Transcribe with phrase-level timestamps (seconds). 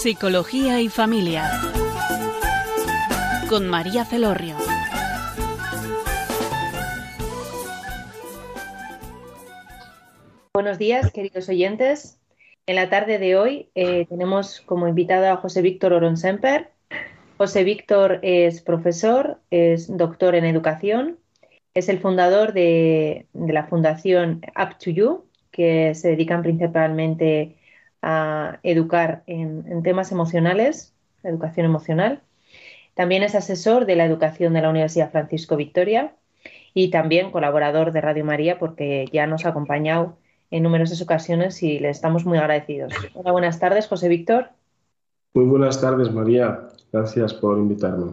[0.00, 1.60] Psicología y Familia.
[3.50, 4.56] Con María Celorrio.
[10.54, 12.18] Buenos días, queridos oyentes.
[12.64, 16.70] En la tarde de hoy eh, tenemos como invitado a José Víctor Oronsemper.
[17.36, 21.18] José Víctor es profesor, es doctor en educación,
[21.74, 27.59] es el fundador de, la fundación Up to You, que se dedican principalmente
[28.02, 32.22] a educar en, temas emocionales, educación emocional.
[32.94, 36.12] También es asesor de la educación de la Universidad Francisco Victoria
[36.74, 40.16] y también colaborador de Radio María porque ya nos ha acompañado
[40.50, 42.92] en numerosas ocasiones y le estamos muy agradecidos.
[43.14, 44.50] Hola, buenas tardes, José Víctor.
[45.34, 46.68] Muy buenas tardes, María.
[46.92, 48.12] Gracias por invitarme.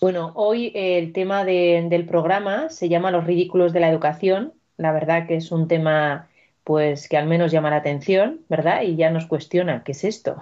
[0.00, 4.52] Bueno, hoy el tema del programa se llama Los ridículos de la educación.
[4.76, 6.28] La verdad que es un tema
[6.66, 8.82] pues que al menos llama la atención, ¿verdad?
[8.82, 10.36] Y ya nos cuestiona, ¿qué es esto?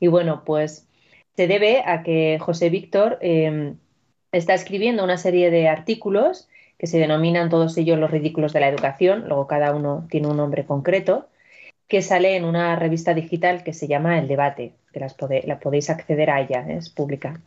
[0.00, 0.88] Y bueno, pues
[1.36, 3.76] se debe a que José Víctor em,
[4.32, 8.68] está escribiendo una serie de artículos que se denominan todos ellos los ridículos de la
[8.68, 11.28] educación, luego cada uno tiene un nombre concreto,
[11.88, 15.90] que sale en una revista digital que se llama El Debate, que las la podéis
[15.90, 16.78] acceder a ella, ¿eh?
[16.78, 17.38] es pública.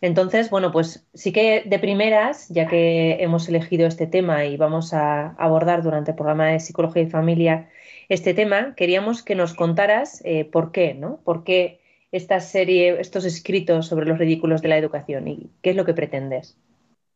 [0.00, 4.94] Entonces, bueno, pues sí que de primeras, ya que hemos elegido este tema y vamos
[4.94, 7.68] a abordar durante el programa de Psicología y Familia
[8.08, 11.20] este tema, queríamos que nos contaras eh, por qué, ¿no?
[11.22, 11.80] ¿Por qué
[12.12, 15.94] esta serie, estos escritos sobre los ridículos de la educación y qué es lo que
[15.94, 16.56] pretendes?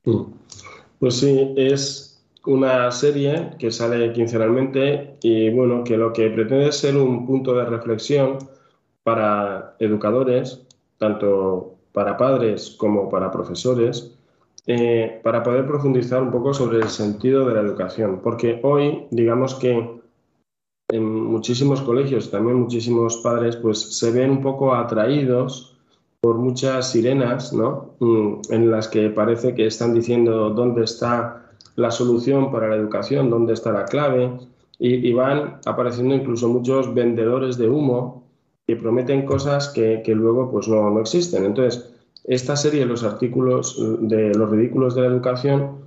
[0.04, 0.24] Mm.
[1.00, 6.76] Pues sí, es una serie que sale quincenalmente y bueno, que lo que pretende es
[6.76, 8.38] ser un punto de reflexión
[9.02, 10.62] para educadores,
[10.98, 14.12] tanto para padres como para profesores,
[14.66, 18.20] eh, para poder profundizar un poco sobre el sentido de la educación.
[18.22, 20.02] Porque hoy, digamos que
[20.90, 25.76] en muchísimos colegios, también muchísimos padres, pues se ven un poco atraídos
[26.20, 27.94] por muchas sirenas, ¿no?
[28.00, 33.30] Mm, en las que parece que están diciendo dónde está la solución para la educación,
[33.30, 34.32] dónde está la clave,
[34.78, 38.23] y, van apareciendo incluso muchos vendedores de humo
[38.66, 41.44] que prometen cosas que, luego pues no, no, existen.
[41.44, 41.94] Entonces,
[42.24, 45.84] esta serie, los artículos de los ridículos de la educación,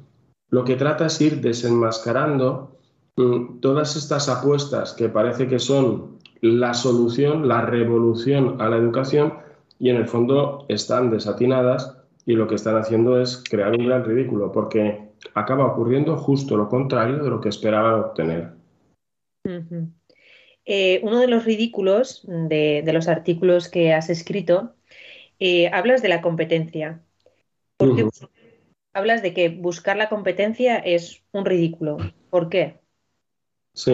[0.50, 2.78] lo que trata es ir desenmascarando
[3.18, 9.34] mm, todas estas apuestas que parece que son la solución, la revolución a la educación
[9.80, 14.06] y en el fondo están desatinadas y lo que están haciendo es crear un gran
[14.06, 18.52] ridículo porque acaba ocurriendo justo lo contrario de lo que esperaban obtener.
[20.70, 24.74] Eh, uno de los ridículos de, los artículos que has escrito,
[25.40, 27.02] eh, hablas de la competencia.
[27.78, 28.10] ¿Por qué
[28.92, 31.98] hablas de que buscar la competencia es un ridículo?
[32.30, 32.82] ¿Por qué?
[33.74, 33.94] Sí,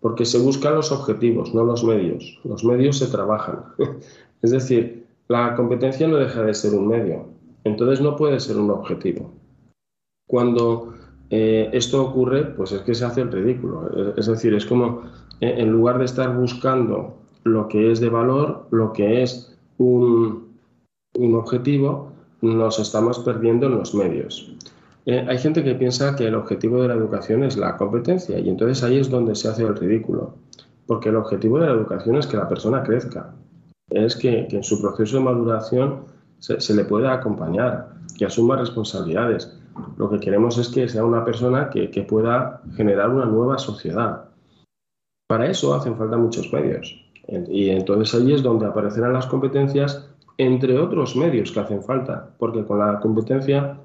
[0.00, 2.40] porque se buscan los objetivos, no los medios.
[2.44, 3.64] Los medios se trabajan.
[4.42, 7.30] es decir, la competencia no deja de ser un medio,
[7.64, 9.32] entonces no puede ser un objetivo.
[10.28, 10.92] Cuando
[11.30, 14.14] eh, esto ocurre, pues es que se hace el ridículo.
[14.16, 15.02] Es decir, es como
[15.40, 20.46] en lugar de estar buscando lo que es de valor, lo que es un,
[21.34, 24.52] objetivo, nos estamos perdiendo en los medios.
[25.06, 28.48] Eh, hay gente que piensa que el objetivo de la educación es la competencia y
[28.48, 30.34] entonces ahí es donde se hace el ridículo,
[30.86, 33.32] porque el objetivo de la educación es que la persona crezca,
[33.88, 36.00] es que, en su proceso de maduración
[36.38, 39.56] se, le pueda acompañar, que asuma responsabilidades.
[39.96, 44.26] Lo que queremos es que sea una persona que pueda generar una nueva sociedad,
[45.26, 47.02] para eso hacen falta muchos medios.
[47.48, 52.64] Y entonces ahí es donde aparecerán las competencias, entre otros medios que hacen falta, porque
[52.64, 53.78] con la competencia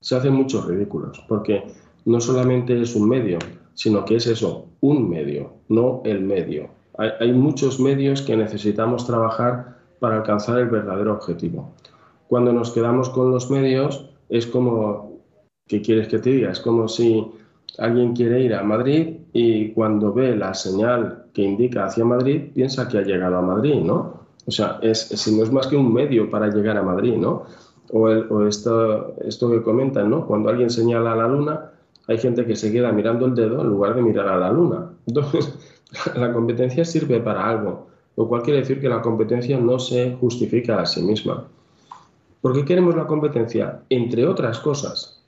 [0.00, 1.64] se hacen muchos ridículos, porque
[2.04, 3.38] no solamente es un medio,
[3.74, 6.70] sino que es eso, un medio, no el medio.
[6.98, 11.74] Hay, muchos medios que necesitamos trabajar para alcanzar el verdadero objetivo.
[12.26, 15.20] Cuando nos quedamos con los medios, es como,
[15.68, 16.52] ¿qué quieres que te diga?
[16.52, 17.30] Es como si
[17.78, 22.88] alguien quiere ir a Madrid y cuando ve la señal que indica hacia Madrid, piensa
[22.88, 24.20] que ha llegado a Madrid, ¿no?
[24.46, 27.44] O sea, es, si no es más que un medio para llegar a Madrid, ¿no?
[27.92, 30.26] O, esto, esto que comentan, ¿no?
[30.26, 31.70] Cuando alguien señala a la luna,
[32.08, 34.90] hay gente que se queda mirando el dedo en lugar de mirar a la luna.
[35.06, 35.54] Entonces,
[36.14, 40.80] la competencia sirve para algo, lo cual quiere decir que la competencia no se justifica
[40.80, 41.44] a sí misma.
[42.40, 43.82] ¿Por qué queremos la competencia?
[43.90, 45.22] Entre otras cosas,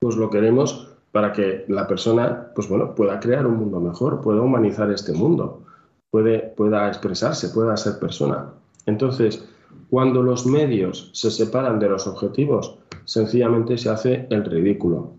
[0.00, 4.40] pues lo queremos para que la persona pues bueno, pueda crear un mundo mejor, pueda
[4.40, 5.62] humanizar este mundo,
[6.10, 8.50] puede, pueda expresarse, pueda ser persona.
[8.86, 9.46] Entonces,
[9.90, 15.12] cuando los medios se separan de los objetivos, sencillamente se hace el ridículo.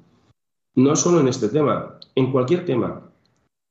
[0.76, 3.02] No solo en este tema, en cualquier tema.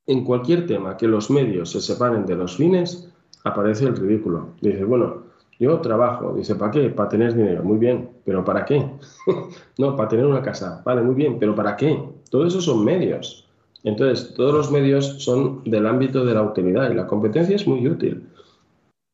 [0.05, 3.09] En cualquier tema que los medios se separen de los fines,
[3.43, 4.49] aparece el ridículo.
[4.61, 5.23] Dice, bueno,
[5.63, 6.33] yo trabajo.
[6.33, 6.89] Dice, ¿para qué?
[6.89, 7.63] Para tener dinero.
[7.63, 8.85] Muy bien, pero ¿para qué?
[9.77, 10.81] no, para tener una casa.
[10.85, 12.01] Vale, muy bien, pero ¿para qué?
[12.29, 13.47] Todo eso son medios.
[13.83, 17.87] Entonces, todos los medios son del ámbito de la utilidad y la competencia es muy
[17.87, 18.27] útil.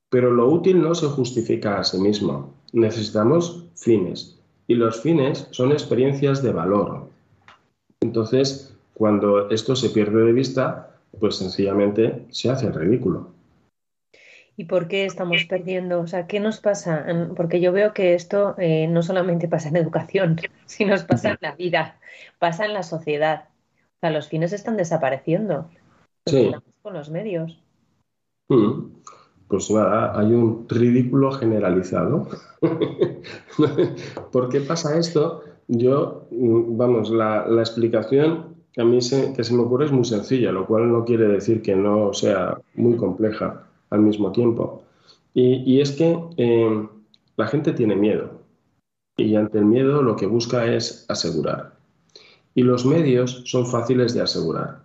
[0.09, 2.53] Pero lo útil no se justifica a sí mismo.
[2.73, 4.39] Necesitamos fines.
[4.67, 7.09] Y los fines son experiencias de valor.
[8.01, 13.38] Entonces, cuando esto se pierde de vista, pues sencillamente se hace el ridículo.
[14.59, 16.01] ¿Y por qué estamos perdiendo?
[16.01, 17.05] O sea, ¿qué nos pasa?
[17.37, 20.35] Porque yo veo que esto eh, no solamente pasa en educación,
[20.65, 21.97] sino nos pasa en la vida,
[22.39, 23.45] pasa en la sociedad.
[23.95, 25.69] O sea, los fines están desapareciendo.
[26.25, 26.51] Sí.
[26.81, 27.63] Con los medios.
[28.49, 28.99] Mm.
[29.47, 32.27] Pues nada, hay un ridículo generalizado.
[34.33, 35.41] ¿Por qué pasa esto?
[35.69, 40.51] Yo, mm, vamos, la, explicación que a mí que se me ocurre es muy sencilla,
[40.51, 44.83] lo cual no quiere decir que no sea muy compleja al mismo tiempo.
[45.33, 46.87] Y, es que eh,
[47.37, 48.41] la gente tiene miedo
[49.15, 51.77] y ante el miedo lo que busca es asegurar.
[52.55, 54.81] Y los medios son fáciles de asegurar,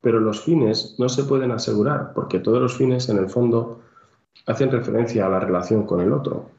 [0.00, 3.80] pero los fines no se pueden asegurar porque todos los fines en el fondo
[4.46, 6.50] hacen referencia a la relación con el otro,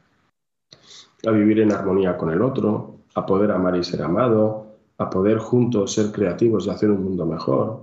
[1.25, 4.67] a vivir en armonía con el otro, a poder amar y ser amado,
[4.97, 7.81] a poder juntos ser creativos y hacer un mundo mejor.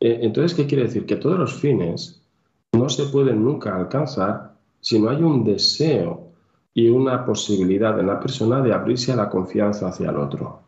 [0.00, 1.06] Eh, entonces, ¿qué quiere decir?
[1.06, 2.17] Que todos los fines
[2.74, 6.28] no se pueden nunca alcanzar si no hay un deseo
[6.74, 10.60] y una posibilidad en la persona de abrirse a la confianza hacia el otro.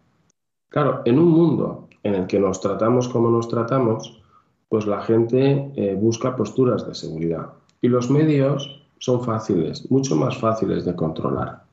[0.68, 4.20] Claro, en un mundo en el que nos tratamos como nos tratamos,
[4.68, 10.38] pues la gente eh, busca posturas de seguridad y los medios son fáciles, mucho más
[10.38, 11.64] fáciles de controlar.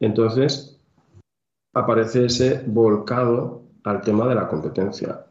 [0.00, 0.80] Entonces,
[1.74, 5.26] aparece ese volcado al tema de la competencia.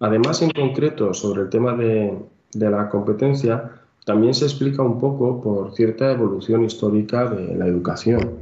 [0.00, 2.18] Además, en concreto, sobre el tema de,
[2.54, 3.70] de la competencia
[4.04, 8.32] también se explica un poco por cierta evolución histórica de la educación.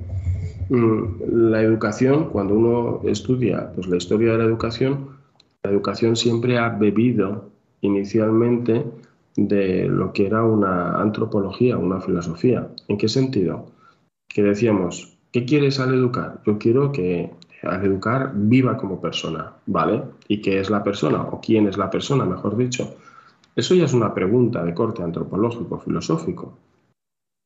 [0.69, 5.11] Mm, la educación, cuando uno estudia pues, la historia de la educación,
[5.63, 7.51] la educación siempre ha bebido
[7.81, 8.85] inicialmente
[9.37, 12.69] de lo que era una antropología, una filosofía.
[12.89, 13.67] ¿En qué sentido?
[14.29, 16.41] Que decíamos, ¿qué quieres al educar?
[16.45, 17.31] Yo quiero que
[17.63, 20.03] al educar viva como persona, ¿vale?
[20.27, 21.23] ¿Y qué es la persona?
[21.23, 22.97] ¿O quién es la persona, mejor dicho?
[23.55, 26.57] Eso ya es una pregunta de corte antropológico, filosófico.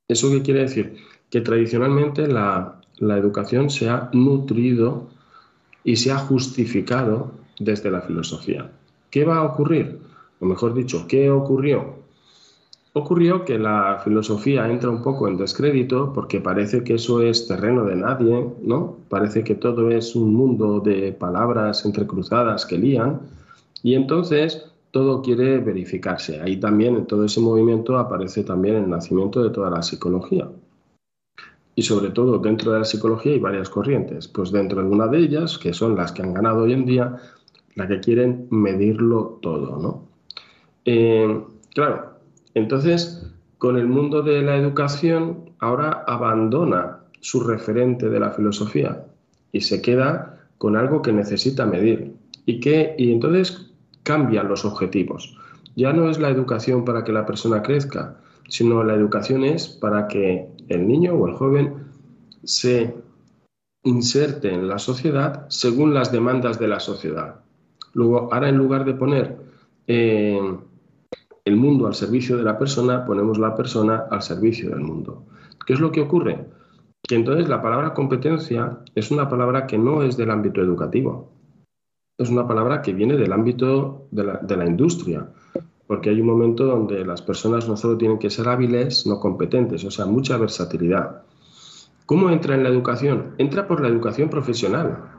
[0.09, 0.97] ¿Eso qué quiere decir?
[1.31, 5.09] Que tradicionalmente la, educación se ha nutrido
[5.83, 8.71] y se ha justificado desde la filosofía.
[9.11, 9.99] ¿Qué va a ocurrir?
[10.41, 11.97] O mejor dicho, ¿qué ocurrió?
[12.93, 17.85] Ocurrió que la filosofía entra un poco en descrédito porque parece que eso es terreno
[17.85, 18.97] de nadie, ¿no?
[19.11, 23.21] Parece que todo es un mundo de palabras entrecruzadas que lían.
[23.83, 26.41] Y entonces todo quiere verificarse.
[26.41, 30.49] Ahí también, en todo ese movimiento, aparece también el nacimiento de toda la psicología.
[31.75, 34.27] Y sobre todo, dentro de la psicología hay varias corrientes.
[34.27, 37.15] Pues dentro de una de ellas, que son las que han ganado hoy en día,
[37.75, 40.09] la que quieren medirlo todo, ¿no?
[40.87, 42.13] Eh, claro,
[42.55, 49.05] entonces, con el mundo de la educación, ahora abandona su referente de la filosofía
[49.53, 52.15] y se queda con algo que necesita medir.
[52.47, 53.66] Y, que, y entonces,
[54.07, 55.37] cambian los objetivos.
[55.75, 58.17] Ya no es la educación para que la persona crezca,
[58.49, 61.75] sino la educación es para que el niño o el joven
[62.45, 62.95] se
[63.83, 67.41] inserte en la sociedad según las demandas de la sociedad.
[67.95, 69.37] Luego, ahora en lugar de poner
[69.89, 70.57] eh,
[71.45, 75.25] el mundo al servicio de la persona, ponemos la persona al servicio del mundo.
[75.67, 76.47] ¿Qué es lo que ocurre?
[77.03, 81.36] Que entonces la palabra competencia es una palabra que no es del ámbito educativo,
[82.19, 84.25] es una palabra que viene del ámbito de
[84.57, 85.29] la, industria,
[85.87, 89.85] porque hay un momento donde las personas no solo tienen que ser hábiles, no competentes,
[89.85, 91.23] o sea, mucha versatilidad.
[92.07, 93.35] ¿Cómo entra en la educación?
[93.39, 95.11] Entra por la educación profesional.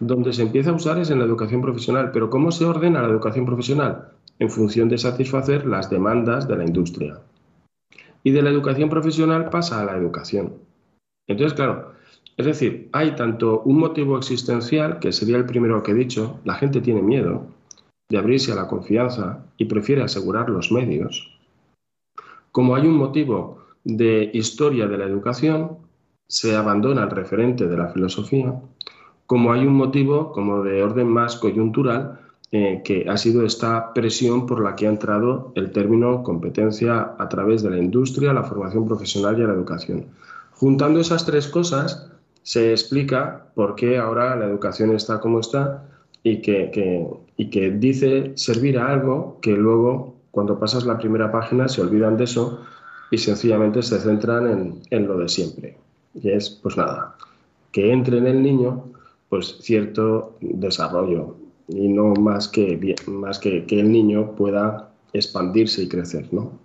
[0.00, 3.08] Donde se empieza a usar es en la educación profesional, pero ¿cómo se ordena la
[3.08, 4.10] educación profesional?
[4.38, 7.20] En función de satisfacer las demandas de la industria.
[8.22, 10.54] Y de la educación profesional pasa a la educación.
[11.26, 11.92] Entonces, claro,
[12.38, 16.54] es decir, hay tanto un motivo existencial, que sería el primero que he dicho, la
[16.54, 17.46] gente tiene miedo
[18.08, 21.38] de abrirse a la confianza y prefiere asegurar los medios,
[22.52, 25.78] como hay un motivo de historia de la educación,
[26.28, 28.60] se abandona el referente de la filosofía,
[29.26, 34.46] como hay un motivo como de orden más coyuntural, eh, que ha sido esta presión
[34.46, 38.86] por la que ha entrado el término competencia a través de la industria, la formación
[38.86, 40.06] profesional y la educación.
[40.52, 42.10] Juntando esas tres cosas,
[42.48, 45.86] se explica por qué ahora la educación está como está
[46.22, 51.68] y que, y que dice servir a algo que luego, cuando pasas la primera página,
[51.68, 52.64] se olvidan de eso
[53.10, 55.76] y sencillamente se centran en, lo de siempre.
[56.14, 57.16] Y es, pues nada,
[57.70, 58.92] que entre en el niño
[59.28, 61.36] pues cierto desarrollo
[61.68, 66.58] y no más que, más que, que el niño pueda expandirse y crecer, ¿no?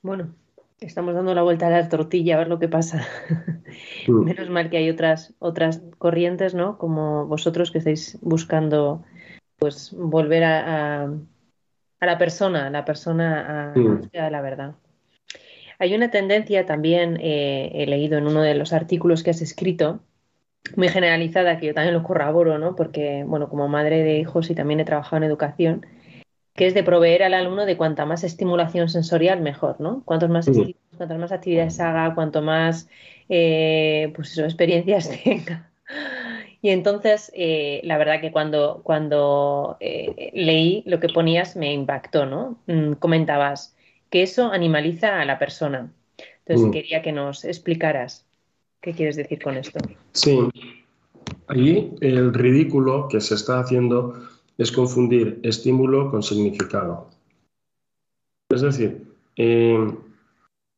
[0.00, 0.34] Bueno,
[0.80, 3.06] estamos dando la vuelta a la tortilla a ver lo que pasa.
[4.06, 4.24] Mm.
[4.24, 6.78] Menos mal que hay otras, otras corrientes, ¿no?
[6.78, 9.04] Como vosotros que estáis buscando
[9.58, 14.10] pues volver a, a, la persona, a la persona a, mm.
[14.12, 14.74] la verdad.
[15.78, 20.00] Hay una tendencia también, eh, he leído en uno de los artículos que has escrito,
[20.74, 22.74] muy generalizada, que yo también lo corroboro, ¿no?
[22.74, 25.86] Porque, bueno, como madre de hijos y también he trabajado en educación,
[26.56, 30.02] que es de proveer al alumno de cuanta más estimulación sensorial, mejor, ¿no?
[30.04, 30.50] Cuantos más
[30.96, 32.88] cuantas más actividades haga, cuanto más
[33.28, 35.70] eh, pues eso, experiencias tenga.
[36.62, 42.26] Y entonces, eh, la verdad que cuando, cuando eh, leí lo que ponías me impactó,
[42.26, 42.58] ¿no?
[42.66, 43.76] Mm, comentabas
[44.10, 45.92] que eso animaliza a la persona.
[46.38, 46.70] Entonces, mm.
[46.70, 48.24] quería que nos explicaras
[48.80, 49.78] qué quieres decir con esto.
[50.12, 50.38] Sí,
[51.48, 54.14] allí el ridículo que se está haciendo
[54.58, 57.08] es confundir estímulo con significado.
[58.48, 59.94] Es decir, eh,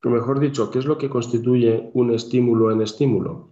[0.02, 3.48] mejor dicho, ¿qué es lo que constituye un estímulo en estímulo?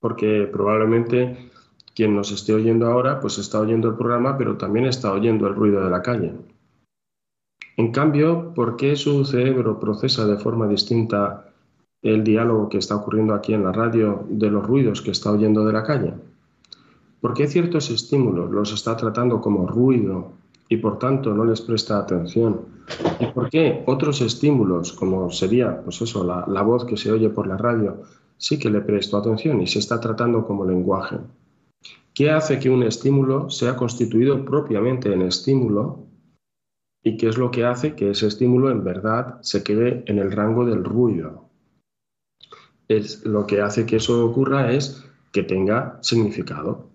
[0.00, 1.50] Porque probablemente
[1.94, 5.54] quien nos esté oyendo ahora, pues está oyendo el programa, pero también está oyendo el
[5.54, 6.32] ruido de la calle.
[7.76, 11.52] En cambio, ¿por qué su cerebro procesa de forma distinta
[12.02, 15.64] el diálogo que está ocurriendo aquí en la radio de los ruidos que está oyendo
[15.64, 16.14] de la calle?
[17.22, 20.32] ¿Por qué ciertos estímulos los está tratando como ruido
[20.68, 22.62] y por tanto no les presta atención?
[23.20, 27.46] ¿Y por qué otros estímulos, como sería pues eso, la, voz que se oye por
[27.46, 28.02] la radio,
[28.38, 31.18] sí que le presto atención y se está tratando como lenguaje?
[32.12, 36.00] ¿Qué hace que un estímulo sea constituido propiamente en estímulo
[37.04, 40.32] y qué es lo que hace que ese estímulo en verdad se quede en el
[40.32, 41.44] rango del ruido?
[42.88, 46.90] Es, lo que hace que eso ocurra es que tenga significado.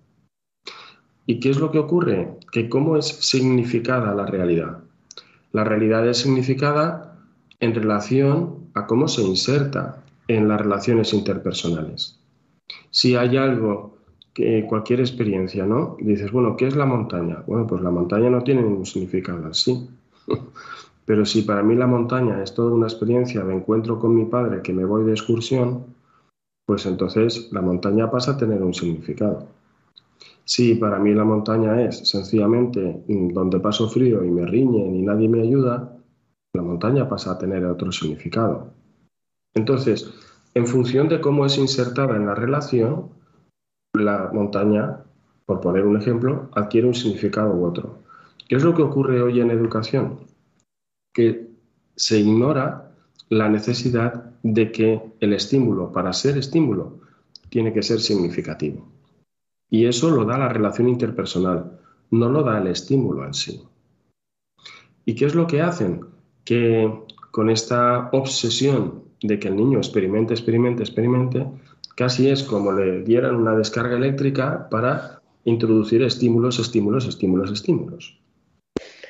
[1.28, 2.30] ¿Y qué es lo que ocurre?
[2.52, 4.80] Que cómo es significada la realidad.
[5.52, 7.20] La realidad es significada
[7.60, 12.18] en relación a cómo se inserta en las relaciones interpersonales.
[12.92, 13.98] Si hay algo,
[14.34, 15.98] que, cualquier experiencia, ¿no?
[16.00, 17.44] Dices, bueno, ¿qué es la montaña?
[17.46, 19.90] Bueno, pues la montaña no tiene ningún significado así.
[21.06, 24.62] Pero si para mí la montaña es toda una experiencia de encuentro con mi padre
[24.62, 25.86] que me voy de excursión,
[26.66, 29.57] pues entonces la montaña pasa a tener un significado.
[30.48, 35.02] Si para mí la montaña es sencillamente mm, donde paso frío y me riñen y
[35.02, 35.94] nadie me ayuda,
[36.54, 38.72] la montaña pasa a tener otro significado.
[39.54, 40.10] Entonces,
[40.54, 43.10] en función de cómo es insertada en la relación,
[43.94, 45.02] la montaña,
[45.46, 48.00] por poner un ejemplo, adquiere un significado u otro.
[48.48, 50.20] ¿Qué es lo que ocurre hoy en educación?
[51.14, 51.50] Que
[51.98, 52.94] se ignora
[53.28, 57.02] la necesidad de que el estímulo, para ser estímulo,
[57.50, 58.97] tiene que ser significativo.
[59.70, 61.80] Y eso lo da la relación interpersonal,
[62.12, 63.62] no lo da el estímulo en sí.
[65.06, 66.06] ¿Y qué es lo que hacen?
[66.46, 66.92] Que
[67.32, 71.46] con esta obsesión de que el niño experimente, experimente, experimente,
[71.96, 78.20] casi es como le dieran una descarga eléctrica para introducir estímulos, estímulos, estímulos, estímulos.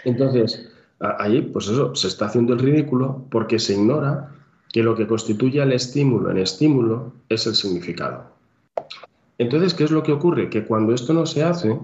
[0.05, 4.31] Entonces, ahí, pues eso, se está haciendo el ridículo porque se ignora
[4.71, 8.36] que lo que constituye el estímulo en estímulo es el significado.
[9.37, 10.49] Entonces, ¿qué es lo que ocurre?
[10.49, 11.79] Que cuando esto no se hace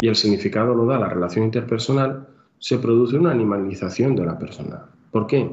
[0.00, 2.28] y el significado lo da la relación interpersonal,
[2.58, 4.86] se produce una animalización de la persona.
[5.10, 5.50] ¿Por qué?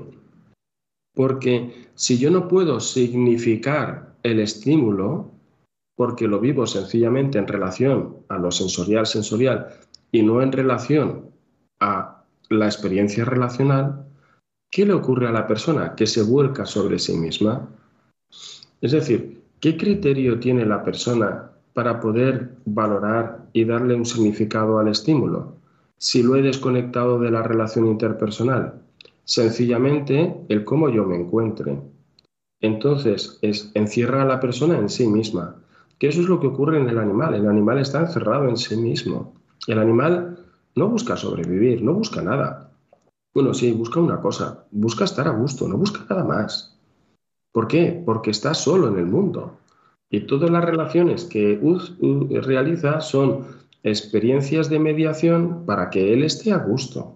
[1.13, 5.31] Porque si yo no puedo significar el estímulo,
[5.95, 9.67] porque lo vivo sencillamente en relación a lo sensorial sensorial
[10.11, 11.29] y no en relación
[11.79, 14.05] a la experiencia relacional,
[14.69, 17.69] ¿qué le ocurre a la persona que se vuelca sobre sí misma?
[18.81, 24.89] Es decir, ¿Qué criterio tiene la persona para poder valorar y darle un significado al
[24.89, 25.55] estímulo?
[25.97, 28.83] Si lo he desconectado de la relación interpersonal,
[29.23, 31.81] sencillamente el cómo yo me encuentre.
[32.61, 35.55] Entonces, es, encierra a la persona en sí misma,
[35.97, 37.33] que eso es lo que ocurre en el animal.
[37.33, 39.33] El animal está encerrado en sí mismo.
[39.65, 40.45] El animal
[40.75, 42.69] no busca sobrevivir, no busca nada.
[43.33, 46.74] Bueno, sí, busca una cosa, busca estar a gusto, no busca nada más.
[47.55, 48.03] ¿Por qué?
[48.05, 49.57] Porque está solo en el mundo.
[50.09, 51.95] Y todas las relaciones que Uz
[52.29, 53.45] realiza son
[53.81, 57.15] experiencias de mediación para que él esté a gusto.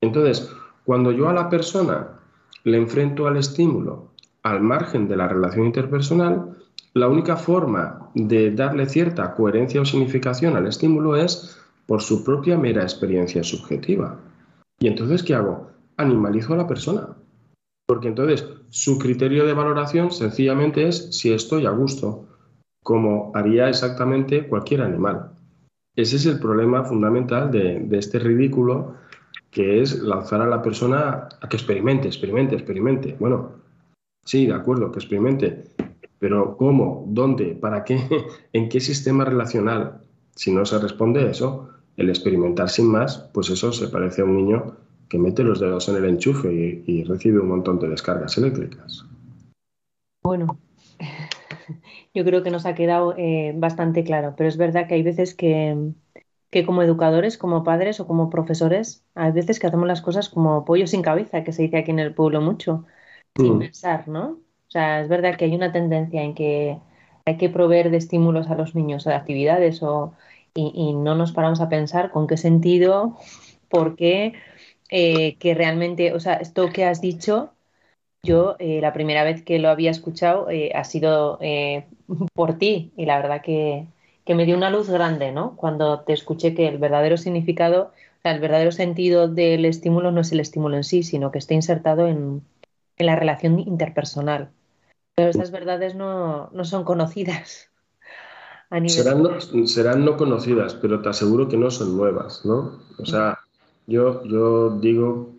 [0.00, 0.50] Entonces,
[0.86, 2.18] cuando yo a la persona
[2.64, 4.08] le enfrento al estímulo
[4.42, 6.56] al margen de la relación interpersonal,
[6.94, 12.56] la única forma de darle cierta coherencia o significación al estímulo es por su propia
[12.56, 14.18] mera experiencia subjetiva.
[14.80, 15.68] Y entonces, ¿qué hago?
[15.98, 17.08] Animalizo a la persona.
[17.86, 22.26] Porque entonces su criterio de valoración sencillamente es si estoy a gusto,
[22.82, 25.30] como haría exactamente cualquier animal.
[25.96, 28.94] Ese es el problema fundamental de, este ridículo,
[29.50, 33.16] que es lanzar a la persona a que experimente, experimente, experimente.
[33.20, 33.52] Bueno,
[34.24, 35.64] sí, de acuerdo, que experimente,
[36.18, 37.04] pero ¿cómo?
[37.08, 37.54] ¿Dónde?
[37.54, 38.00] ¿Para qué?
[38.52, 40.00] ¿En qué sistema relacional?
[40.34, 44.36] Si no se responde eso, el experimentar sin más, pues eso se parece a un
[44.36, 44.76] niño
[45.14, 49.06] que mete los dedos en el enchufe y, recibe un montón de descargas eléctricas.
[50.24, 50.58] Bueno,
[52.14, 55.36] yo creo que nos ha quedado eh, bastante claro, pero es verdad que hay veces
[55.36, 55.92] que,
[56.66, 60.88] como educadores, como padres o como profesores, hay veces que hacemos las cosas como pollo
[60.88, 62.84] sin cabeza, que se dice aquí en el pueblo mucho,
[63.36, 63.58] sin mm.
[63.60, 64.40] pensar, ¿no?
[64.66, 66.76] O sea, es verdad que hay una tendencia en que
[67.24, 70.12] hay que proveer de estímulos a los niños, de actividades, o,
[70.54, 73.16] y, y no nos paramos a pensar con qué sentido,
[73.68, 74.34] por qué
[74.90, 77.52] eh, que realmente, o sea, esto que has dicho,
[78.22, 81.38] yo eh, la primera vez que lo había escuchado eh, ha sido
[82.34, 83.86] por ti y la verdad que,
[84.26, 85.56] me dio una luz grande, ¿no?
[85.56, 90.22] Cuando te escuché que el verdadero significado, o sea, el verdadero sentido del estímulo no
[90.22, 92.42] es el estímulo en sí, sino que está insertado en,
[92.96, 94.50] la relación interpersonal.
[95.16, 97.70] Pero estas verdades no, son conocidas.
[98.88, 102.80] Serán, no, serán no conocidas, pero te aseguro que no son nuevas, ¿no?
[102.98, 103.38] O sea,
[103.86, 105.30] yo, yo digo,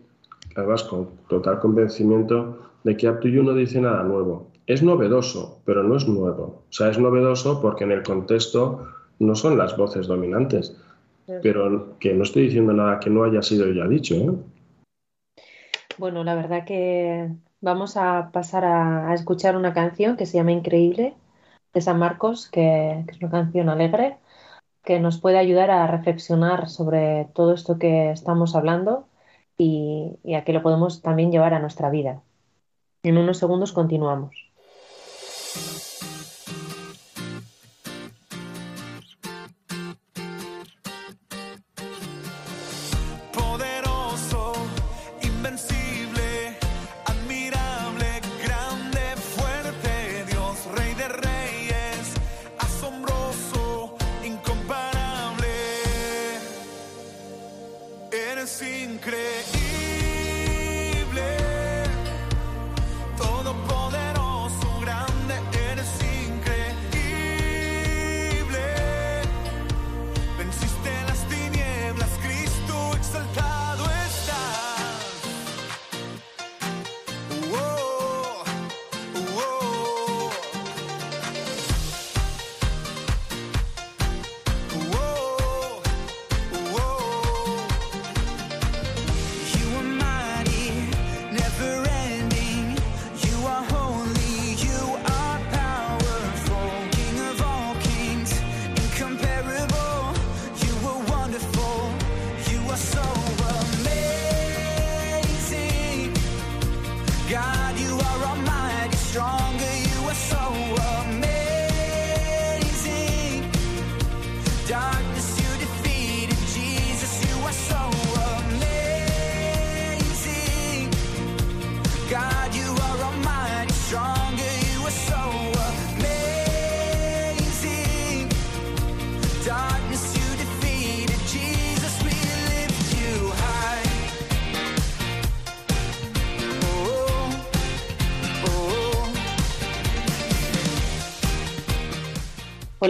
[0.54, 4.48] además con total convencimiento, de que Aptuyu no dice nada nuevo.
[4.66, 6.62] Es novedoso, pero no es nuevo.
[6.68, 8.86] O sea, es novedoso porque en el contexto
[9.18, 10.76] no son las voces dominantes,
[11.42, 14.14] pero que no estoy diciendo nada que no haya sido ya dicho.
[14.14, 14.30] ¿eh?
[15.98, 17.28] Bueno, la verdad que
[17.60, 21.14] vamos a pasar a, escuchar una canción que se llama Increíble
[21.72, 24.16] de San Marcos, que es una canción alegre
[24.86, 29.08] que nos puede ayudar a reflexionar sobre todo esto que estamos hablando
[29.58, 32.22] y, y a que lo podemos también llevar a nuestra vida.
[33.04, 34.45] En unos segundos continuamos.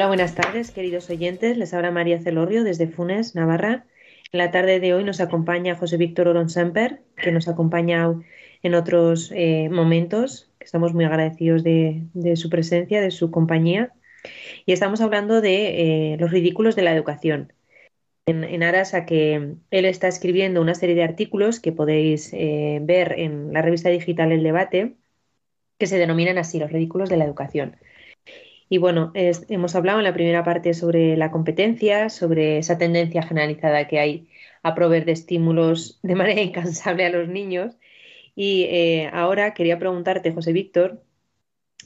[0.07, 1.57] Buenas tardes, queridos oyentes.
[1.57, 3.87] Les habla María Celorrio desde Funes, Navarra.
[4.31, 8.15] En la tarde de hoy nos acompaña José Víctor Oron Semper, que nos acompaña
[8.63, 13.93] en otros eh, momentos, estamos muy agradecidos de, su presencia, de su compañía.
[14.65, 17.53] Y estamos hablando de eh, los ridículos de la educación.
[18.27, 23.19] En, aras a que él está escribiendo una serie de artículos que podéis eh, ver
[23.19, 24.95] en la revista digital El Debate,
[25.79, 27.77] que se denominan así, los ridículos de la educación.
[28.69, 33.87] Y bueno, hemos hablado en la primera parte sobre la competencia, sobre esa tendencia generalizada
[33.87, 34.29] que hay
[34.63, 37.77] a proveer de estímulos de manera incansable a los niños.
[38.35, 41.03] Y eh, ahora quería preguntarte, José Víctor,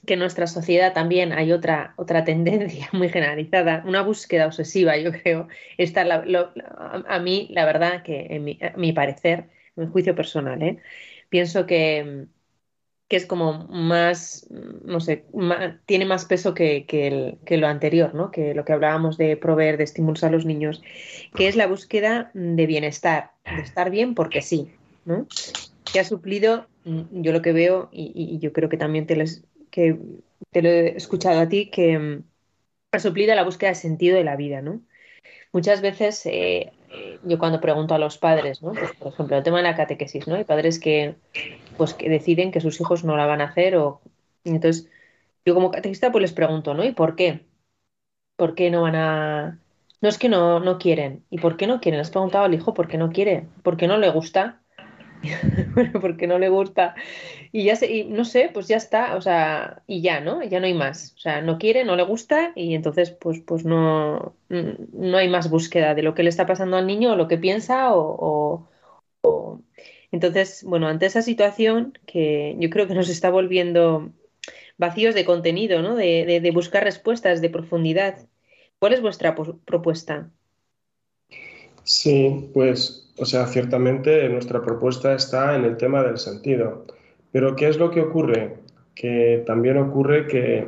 [0.06, 5.12] que en nuestra sociedad también hay otra, otra tendencia muy generalizada, una búsqueda obsesiva, yo
[5.12, 5.48] creo.
[5.78, 10.62] Esta, a, mí, la verdad, que en mi, a mi parecer, en mi juicio personal,
[10.62, 10.78] ¿eh?
[11.28, 12.26] pienso que
[13.10, 14.46] que es como más,
[14.84, 15.24] no sé,
[15.84, 18.30] tiene más peso que, que, lo anterior, ¿no?
[18.30, 20.80] Que lo que hablábamos de proveer de estímulos a los niños,
[21.34, 24.70] que es la búsqueda de bienestar, de estar bien porque sí,
[25.04, 25.26] ¿no?
[25.92, 29.24] que ha suplido, mm, yo lo que veo, y, yo creo que también te lo,
[29.72, 29.98] que
[30.52, 32.22] te lo he escuchado a ti, que mm,
[32.92, 34.82] ha suplido la búsqueda de sentido de la vida, ¿no?
[35.52, 36.72] Muchas veces eh,
[37.24, 38.72] yo cuando pregunto a los padres, ¿no?
[38.72, 40.35] Pues, por ejemplo, el tema de la catequesis, ¿no?
[40.35, 41.16] Hay padres que,
[41.76, 44.00] pues, que deciden que sus hijos no la van a hacer o...
[44.44, 44.88] Entonces,
[45.44, 46.85] yo como catequista pues les pregunto, ¿no?
[46.85, 47.46] ¿Y por qué?
[48.37, 49.61] ¿Por qué no van a...?
[50.00, 51.24] No es que no, no quieren.
[51.31, 52.00] ¿Y por qué no quieren?
[52.00, 53.46] has preguntado al hijo por qué no quiere.
[53.62, 54.62] ¿Por qué no le gusta?
[55.74, 56.94] bueno, porque no le gusta.
[57.52, 60.42] Y ya sé, y no sé, pues ya está, o sea, y ya, ¿no?
[60.44, 61.14] Ya no hay más.
[61.16, 65.50] O sea, no quiere, no le gusta, y entonces, pues, pues no, no hay más
[65.50, 68.68] búsqueda de lo que le está pasando al niño o lo que piensa o,
[70.12, 74.12] Entonces, bueno, ante esa situación que yo creo que nos está volviendo
[74.78, 75.94] vacíos de contenido, ¿no?
[75.96, 78.18] De, de buscar respuestas de profundidad.
[78.78, 79.34] ¿Cuál es vuestra
[79.64, 80.30] propuesta?
[81.84, 86.86] Sí, pues, o sea, ciertamente nuestra propuesta está en el tema del sentido.
[87.32, 88.56] Pero ¿qué es lo que ocurre?
[88.94, 90.66] Que también ocurre que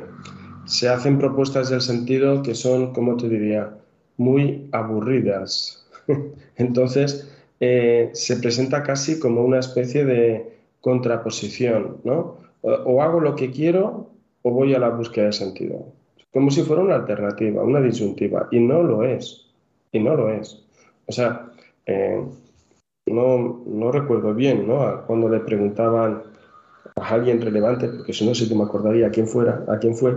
[0.65, 3.75] se hacen propuestas del sentido que son, como te diría,
[4.17, 5.85] muy aburridas.
[6.55, 12.37] Entonces, eh, se presenta casi como una especie de contraposición, ¿no?
[12.61, 14.09] O, hago lo que quiero
[14.41, 15.85] o voy a la búsqueda de sentido.
[16.31, 18.47] Como si fuera una alternativa, una disyuntiva.
[18.51, 19.47] Y no lo es.
[19.91, 20.63] Y no lo es.
[21.05, 21.51] O sea,
[21.85, 22.21] eh,
[23.05, 25.03] no, no, recuerdo bien, ¿no?
[25.05, 26.23] Cuando le preguntaban
[26.95, 29.95] a alguien relevante, porque si no sé que me acordaría a quién fuera, a quién
[29.95, 30.15] fue,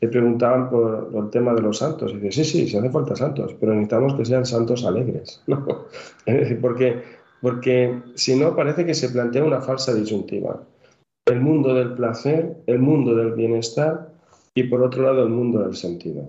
[0.00, 2.12] le preguntaban por, el tema de los santos.
[2.12, 5.42] Y dice, sí, sí, se hace falta santos, pero necesitamos que sean santos alegres.
[5.46, 5.86] ¿no?
[6.26, 7.02] Es decir, porque,
[7.40, 10.62] porque si no parece que se plantea una falsa disyuntiva.
[11.26, 14.12] El mundo del placer, el mundo del bienestar
[14.54, 16.28] y por otro lado el mundo del sentido.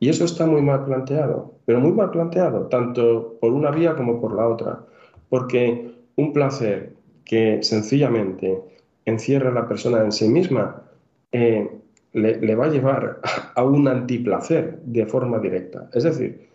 [0.00, 4.20] Y eso está muy mal planteado, pero muy mal planteado, tanto por una vía como
[4.20, 4.80] por la otra,
[5.28, 8.60] porque un placer que sencillamente
[9.04, 10.82] encierra a la persona en sí misma,
[11.32, 11.70] eh,
[12.14, 13.20] le, va a llevar
[13.54, 15.88] a un antiplacer de forma directa.
[15.92, 16.48] Es decir,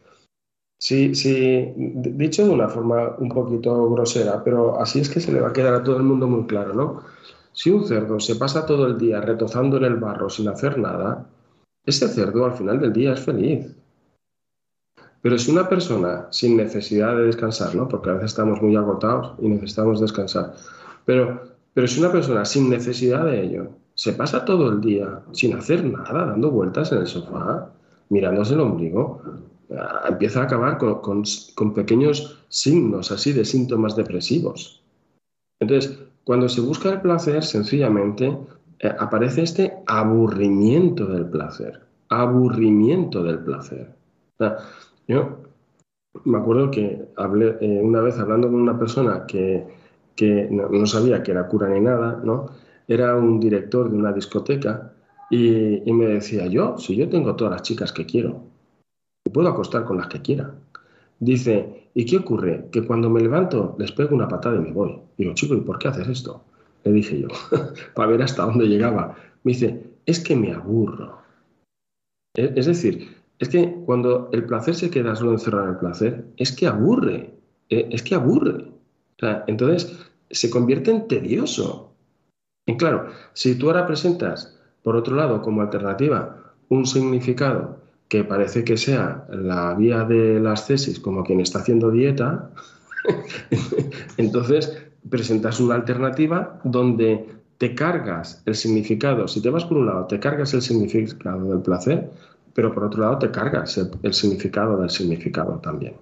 [0.80, 5.42] si, si, dicho de una forma un poquito grosera, pero así es que se le
[5.42, 7.04] va a quedar a todo el mundo muy claro, ¿no?
[7.52, 11.28] Si un cerdo se pasa todo el día retozando en el barro sin hacer nada,
[11.86, 13.76] ese cerdo al final del día es feliz.
[15.22, 17.90] Pero si una persona sin necesidad de descansar, ¿no?
[17.90, 20.54] Porque a veces estamos muy agotados y necesitamos descansar,
[21.04, 21.42] pero
[21.80, 25.86] pero si una persona sin necesidad de ello se pasa todo el día sin hacer
[25.86, 27.72] nada, dando vueltas en el sofá,
[28.10, 29.22] mirándose el ombligo,
[29.72, 31.24] ah, empieza a acabar con,
[31.74, 34.84] pequeños signos así de síntomas depresivos.
[35.62, 38.38] Entonces, cuando se busca el placer, sencillamente
[38.80, 41.80] eh, aparece este aburrimiento del placer.
[42.10, 43.96] Aburrimiento del placer.
[45.08, 45.38] yo
[46.26, 47.08] me acuerdo que
[47.62, 49.79] eh, una vez hablando con una persona que
[50.19, 52.47] que no, sabía que era cura ni nada, ¿no?
[52.89, 54.91] Era un director de una discoteca
[55.29, 58.43] y, me decía, yo, si yo tengo todas las chicas que quiero,
[59.32, 60.53] puedo acostar con las que quiera.
[61.21, 62.65] Dice, ¿y qué ocurre?
[62.69, 64.99] Que cuando me levanto les pego una patada y me voy.
[65.17, 66.43] Digo, chico, ¿y por qué haces esto?
[66.84, 67.29] Le dije yo,
[67.95, 69.15] para ver hasta dónde llegaba.
[69.45, 71.19] Me dice, es que me aburro.
[72.36, 76.25] E, es decir, es que cuando el placer se queda solo encerrado en el placer,
[76.36, 77.34] es que aburre.
[77.69, 78.65] E, es que aburre.
[79.47, 81.94] entonces, se convierte en tedioso.
[82.78, 88.78] Claro, si tú ahora presentas, por otro lado, como alternativa, un significado que parece que
[88.78, 92.50] sea la vía de las tesis como quien está haciendo dieta,
[94.18, 94.78] entonces
[95.10, 97.26] presentas una alternativa donde
[97.58, 101.62] te cargas el significado, si te vas por un lado, te cargas el significado del
[101.62, 102.10] placer,
[102.54, 105.96] pero por otro lado te cargas el significado del significado también.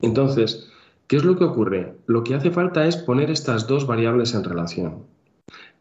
[0.00, 0.70] Entonces,
[1.08, 1.94] ¿Qué es lo que ocurre?
[2.06, 5.06] Lo que hace falta es poner estas dos variables en relación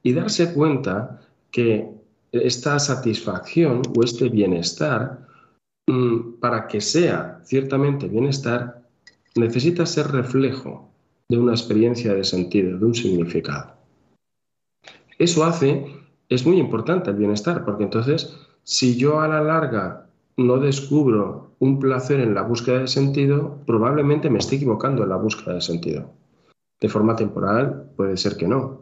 [0.02, 1.20] y darse cuenta
[1.52, 1.90] que
[2.32, 5.28] esta satisfacción o este bienestar,
[5.88, 8.84] mm, para que sea ciertamente bienestar,
[9.36, 10.90] necesita ser reflejo
[11.28, 13.74] de una experiencia de sentido, de un significado.
[15.20, 15.88] Eso hace,
[16.30, 20.07] es muy importante el bienestar, porque entonces, si yo a la larga
[20.38, 25.16] no descubro un placer en la búsqueda de sentido, probablemente me esté equivocando en la
[25.16, 26.12] búsqueda de sentido.
[26.80, 28.82] De forma temporal puede ser que no,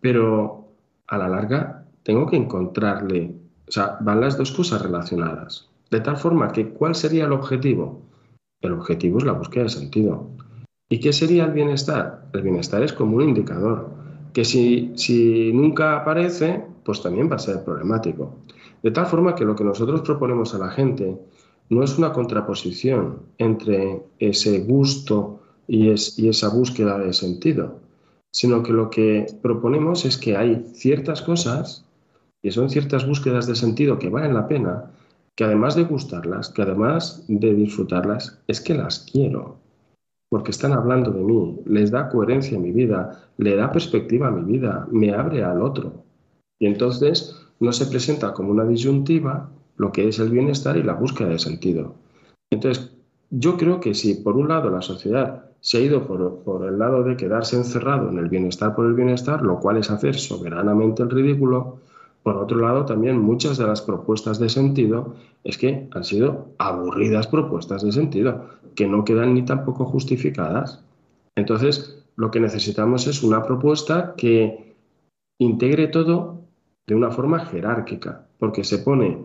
[0.00, 0.68] Pero
[1.08, 3.34] a la larga tengo que encontrarle,
[3.68, 5.68] o sea, van las dos cosas relacionadas.
[5.90, 8.02] De tal forma que, ¿cuál sería el objetivo?
[8.60, 10.30] El objetivo es la búsqueda de sentido.
[10.88, 12.26] ¿Y qué sería el bienestar?
[12.32, 13.90] El bienestar es como un indicador,
[14.32, 18.36] que si, si nunca aparece, pues también va a ser problemático.
[18.82, 21.18] De tal forma que lo que nosotros proponemos a la gente
[21.68, 27.78] no es una contraposición entre ese gusto y, esa búsqueda de sentido,
[28.32, 31.84] sino que lo que proponemos es que hay ciertas cosas,
[32.42, 34.90] que son ciertas búsquedas de sentido que valen la pena,
[35.36, 39.58] que además de gustarlas, que además de disfrutarlas, es que las quiero,
[40.28, 44.32] porque están hablando de mí, les da coherencia a mi vida, le da perspectiva a
[44.32, 46.04] mi vida, me abre al otro.
[46.58, 50.94] Y entonces no se presenta como una disyuntiva lo que es el bienestar y la
[50.94, 51.94] búsqueda de sentido.
[52.50, 52.92] Entonces,
[53.30, 57.04] yo creo que si por un lado la sociedad se ha ido por, el lado
[57.04, 61.10] de quedarse encerrado en el bienestar por el bienestar, lo cual es hacer soberanamente el
[61.10, 61.78] ridículo,
[62.22, 67.26] por otro lado también muchas de las propuestas de sentido es que han sido aburridas
[67.26, 70.82] propuestas de sentido, que no quedan ni tampoco justificadas.
[71.36, 74.74] Entonces, lo que necesitamos es una propuesta que
[75.38, 76.39] integre todo
[76.90, 79.16] de una forma jerárquica, porque se pone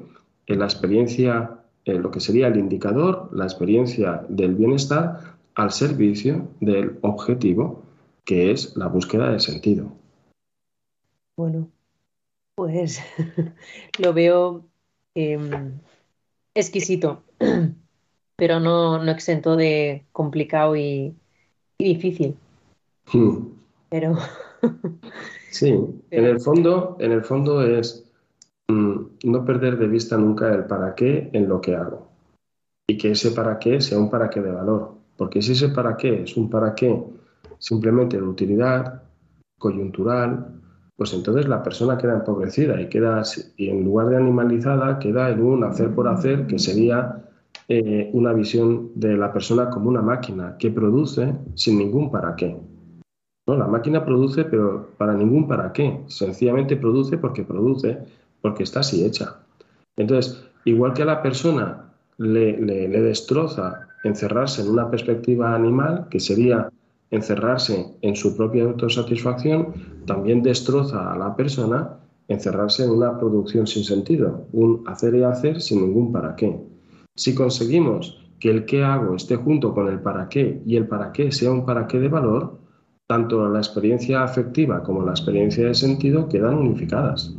[0.45, 6.47] en la experiencia, en lo que sería el indicador, la experiencia del bienestar, al servicio
[6.59, 7.81] del objetivo,
[8.23, 9.91] que es la búsqueda de sentido.
[11.35, 11.67] Bueno,
[12.53, 13.01] pues
[13.97, 14.63] lo veo
[15.15, 15.79] em,
[16.53, 17.23] exquisito,
[18.35, 21.15] pero no, no, exento de complicado y,
[21.79, 22.37] difícil.
[23.11, 23.47] Hmm.
[23.89, 24.19] Pero
[25.55, 25.73] sí,
[26.11, 28.11] en el fondo, en el fondo es
[28.67, 32.09] mm, no perder de vista nunca el para qué en lo que hago
[32.87, 34.95] y que ese para qué sea un para qué de valor.
[35.17, 37.01] Porque si ese para qué es un para qué
[37.57, 39.03] simplemente de utilidad,
[39.57, 40.61] coyuntural,
[40.97, 43.23] pues entonces la persona queda empobrecida y queda,
[43.55, 47.23] y en lugar de animalizada, queda en un hacer por hacer que sería
[47.67, 52.57] eh, una visión de la persona como una máquina que produce sin ningún para qué.
[53.47, 53.55] ¿No?
[53.55, 56.01] La máquina produce, pero para ningún para qué.
[56.07, 57.99] Sencillamente produce porque produce,
[58.41, 59.37] porque está así hecha.
[59.97, 66.19] Entonces, igual que a la persona le, le destroza encerrarse en una perspectiva animal, que
[66.19, 66.69] sería
[67.11, 69.73] encerrarse en su propia autosatisfacción,
[70.05, 75.61] también destroza a la persona encerrarse en una producción sin sentido, un hacer y hacer
[75.61, 76.59] sin ningún para qué.
[77.15, 81.11] Si conseguimos que el qué hago esté junto con el para qué y el para
[81.11, 82.57] qué sea un para qué de valor,
[83.07, 87.33] tanto la experiencia afectiva como la experiencia de sentido quedan unificadas.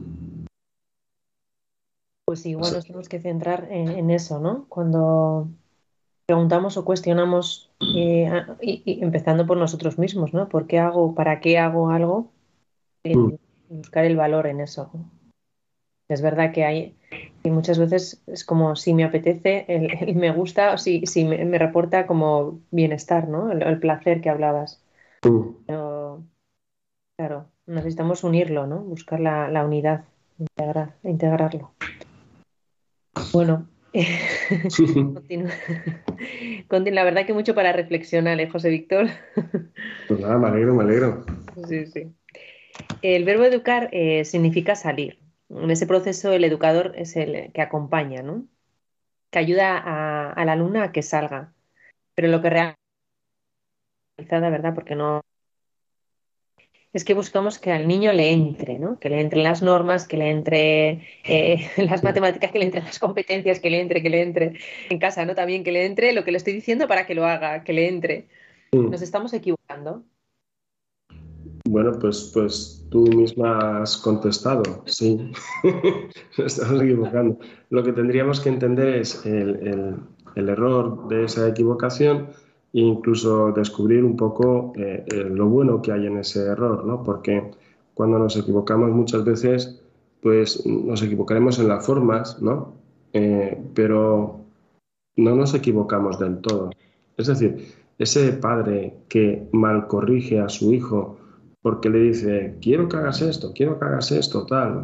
[2.24, 4.66] Pues igual nos tenemos que centrar en eso, ¿no?
[4.68, 5.48] Cuando
[6.26, 8.29] preguntamos o cuestionamos, eh,
[8.61, 10.48] y, empezando por nosotros mismos, ¿no?
[10.48, 12.33] ¿Por qué hago, para qué hago algo?
[13.05, 13.38] Eh, mm.
[13.68, 14.90] Buscar el valor en eso.
[16.09, 16.96] Es verdad que hay,
[17.42, 21.59] y muchas veces es como si me apetece, el, me gusta, o si, si me,
[21.59, 23.50] reporta como bienestar, ¿no?
[23.50, 24.83] El, placer que hablabas.
[25.20, 26.24] Pero,
[27.16, 28.81] claro, necesitamos unirlo, ¿no?
[28.81, 30.05] Buscar la, la unidad,
[30.38, 31.72] integrar, integrarlo.
[33.33, 33.66] Bueno,
[36.92, 39.07] la verdad que mucho para reflexionar, ¿eh, José Víctor?
[40.09, 41.24] Pues nada, me alegro, me alegro.
[41.66, 42.12] Sí, sí.
[43.02, 45.18] El verbo educar eh, significa salir.
[45.48, 48.46] En ese proceso el educador es el que acompaña, ¿no?
[49.31, 51.52] Que ayuda a, la alumna a que salga.
[52.14, 52.48] Pero lo que
[54.16, 54.74] ¿verdad?
[54.74, 55.22] Porque no,
[56.96, 58.98] es que buscamos que al niño le entre, ¿no?
[58.98, 62.98] Que le entren las normas, que le entre eh, las matemáticas, que le entren las
[62.98, 64.55] competencias, que le entre, que le entre
[64.88, 65.35] en casa, ¿no?
[65.35, 67.88] También que le entre lo que le estoy diciendo para que lo haga, que le
[67.88, 68.29] entre.
[68.72, 70.05] Nos estamos equivocando.
[71.68, 75.33] Bueno, pues, pues tú misma has contestado, sí,
[76.38, 77.38] nos estamos equivocando.
[77.68, 82.29] Lo que tendríamos que entender es el error de esa equivocación
[82.72, 87.02] e incluso descubrir un poco eh, eh, lo bueno que hay en ese error, ¿no?
[87.02, 87.50] Porque
[87.94, 89.81] cuando nos equivocamos muchas veces,
[90.20, 92.74] pues nos equivocaremos en las formas, ¿no?
[93.12, 94.40] Eh, pero
[95.16, 96.70] no nos equivocamos del todo.
[97.16, 101.16] Es decir, ese padre que mal corrige a su hijo
[101.62, 104.83] porque le dice, quiero que hagas esto, quiero que hagas esto, tal,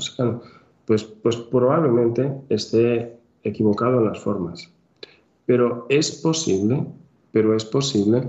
[0.86, 4.72] pues, pues probablemente esté equivocado en las formas.
[5.46, 6.86] Pero es posible
[7.32, 8.28] pero es posible,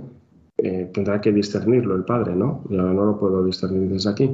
[0.57, 2.63] eh, tendrá que discernirlo el padre, ¿no?
[2.69, 4.31] Yo no lo puedo discernir desde aquí.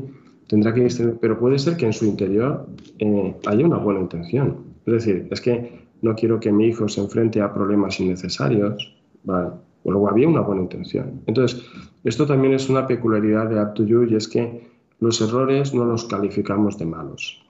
[0.47, 2.67] Tendrá que discernir, pero puede ser que en su interior
[2.99, 4.57] eh, haya una buena intención.
[4.85, 9.49] Es decir, es que no quiero que mi hijo se enfrente a problemas innecesarios, ¿vale?
[9.83, 11.21] O luego había una buena intención.
[11.25, 11.63] Entonces,
[12.03, 16.77] esto también es una peculiaridad de Up y es que los errores no los calificamos
[16.77, 17.41] de malos.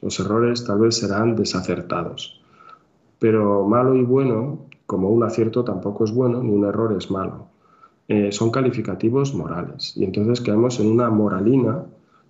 [0.00, 2.40] Los errores tal vez serán desacertados.
[3.18, 7.48] Pero malo y bueno como un acierto tampoco es bueno ni un error es malo.
[8.08, 9.94] Eh, son calificativos morales.
[9.98, 11.84] Y entonces caemos en una moralina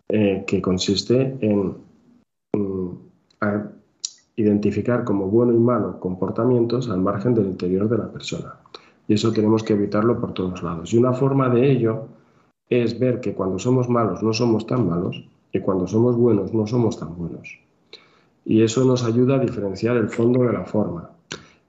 [0.08, 1.76] eh, que consiste en
[4.34, 8.56] identificar como bueno y malo comportamientos al margen del interior de la persona.
[9.06, 10.92] Y eso tenemos que evitarlo por todos lados.
[10.92, 12.06] Y una forma de ello
[12.68, 16.66] es ver que cuando somos malos no somos tan malos y cuando somos buenos no
[16.66, 17.56] somos tan buenos.
[18.44, 21.10] Y eso nos ayuda a diferenciar el fondo de la forma.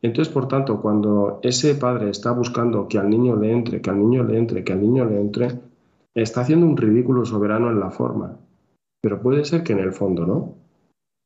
[0.02, 4.00] Entonces, por tanto, cuando ese padre está buscando que al niño le entre, que al
[4.00, 5.60] niño le entre, que al niño le entre,
[6.16, 8.38] está haciendo un ridículo soberano en la forma.
[9.02, 10.56] Pero puede ser que en el fondo no.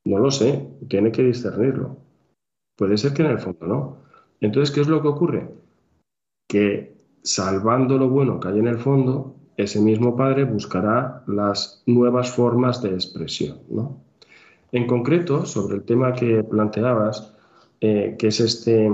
[0.06, 1.98] No lo sé, tiene que discernirlo.
[2.76, 3.98] Puede ser que en el fondo no.
[4.42, 5.50] Entonces, ¿qué es lo que ocurre?
[6.50, 12.32] Que salvando lo bueno que hay en el fondo, ese mismo padre buscará las nuevas
[12.32, 13.60] formas de expresión.
[13.70, 14.02] ¿no?
[14.72, 17.33] En concreto, sobre el tema que planteabas,
[17.86, 18.90] eh, que es este,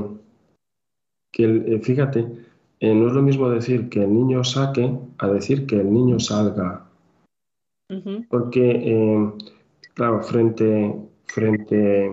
[1.32, 2.28] que eh, fíjate,
[2.80, 6.20] eh, no es lo mismo decir que el niño saque a decir que el niño
[6.20, 6.88] salga.
[8.30, 9.32] Porque,
[9.94, 12.12] claro, frente, frente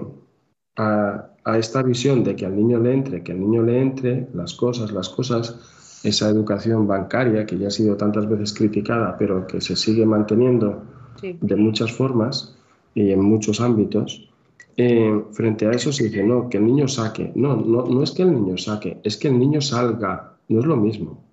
[0.76, 4.28] a, a esta visión de que al niño le entre, que al niño le entre,
[4.34, 9.46] las cosas, las cosas, esa educación bancaria que ya ha sido tantas veces criticada, pero
[9.46, 10.82] que se sigue manteniendo
[11.22, 12.54] de muchas formas
[12.94, 14.28] y en muchos ámbitos,
[14.76, 17.32] eh, frente a eso se dice, no, que el niño saque.
[17.34, 20.36] No, no, no es que el niño saque, es que el niño salga.
[20.48, 21.24] No es lo mismo.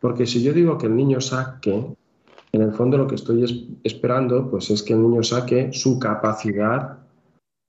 [0.00, 1.86] Porque si yo digo que el niño saque,
[2.52, 6.98] en el fondo lo que estoy esperando pues es que el niño saque su capacidad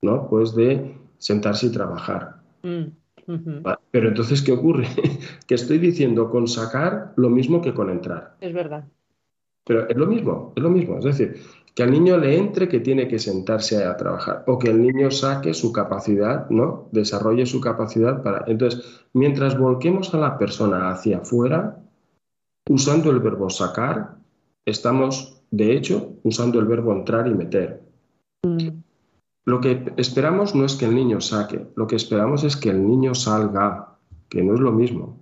[0.02, 0.28] ¿no?
[0.28, 2.38] pues de sentarse y trabajar.
[2.64, 2.86] Mm.
[3.92, 4.88] Pero entonces, ¿qué ocurre?
[5.48, 8.36] que estoy diciendo con sacar lo mismo que con entrar.
[8.42, 8.86] Es verdad.
[9.66, 10.98] Pero es lo mismo, es lo mismo.
[10.98, 11.40] Es decir,
[11.74, 15.10] que al niño le entre que tiene que sentarse a trabajar o que el niño
[15.10, 16.90] saque su capacidad, ¿no?
[16.92, 18.44] Desarrolle su capacidad para...
[18.48, 21.80] Entonces, mientras volquemos a la persona hacia afuera,
[22.70, 24.18] usando el verbo sacar,
[24.66, 27.82] estamos, de hecho, usando el verbo entrar y meter.
[28.44, 28.82] Mm.
[29.46, 32.86] Lo que esperamos no es que el niño saque, lo que esperamos es que el
[32.86, 33.98] niño salga,
[34.30, 35.18] que no es lo mismo,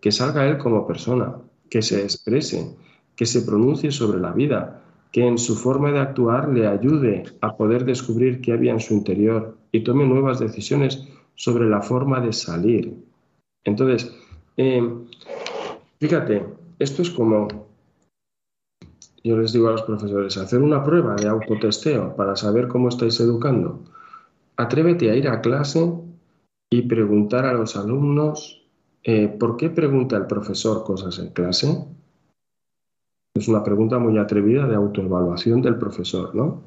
[0.00, 1.36] que salga él como persona,
[1.68, 2.76] que se exprese,
[3.16, 4.85] que se pronuncie sobre la vida,
[5.16, 8.92] que en su forma de actuar le ayude a poder descubrir qué había en su
[8.92, 12.92] interior y tome nuevas decisiones sobre la forma de salir.
[13.64, 14.14] Entonces,
[14.58, 14.86] eh,
[15.98, 16.44] fíjate,
[16.78, 17.48] esto es como
[19.24, 23.18] yo les digo a los profesores, hacer una prueba de autotesteo para saber cómo estáis
[23.18, 23.84] educando.
[24.58, 25.94] Atrévete a ir a clase
[26.68, 28.66] y preguntar a los alumnos
[29.02, 31.86] eh, por qué pregunta el profesor cosas en clase.
[33.36, 36.62] Es una pregunta muy atrevida de autoevaluación del profesor, ¿no?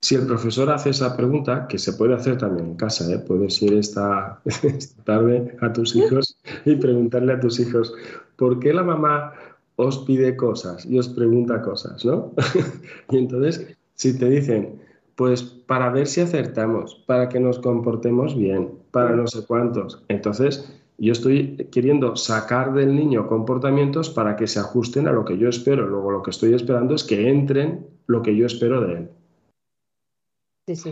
[0.00, 3.18] Si el profesor hace esa pregunta, que se puede hacer también en casa, ¿eh?
[3.18, 7.92] puedes ir esta, esta tarde a tus hijos y preguntarle a tus hijos,
[8.36, 9.32] ¿por qué la mamá
[9.76, 12.32] os pide cosas y os pregunta cosas, ¿no?
[13.10, 14.78] y entonces, si te dicen,
[15.16, 20.70] pues para ver si acertamos, para que nos comportemos bien, para no sé cuántos, entonces
[20.98, 25.48] yo estoy queriendo sacar del niño comportamientos para que se ajusten a lo que yo
[25.48, 25.86] espero.
[25.86, 29.08] Luego lo que estoy esperando es que entren lo que yo espero de él.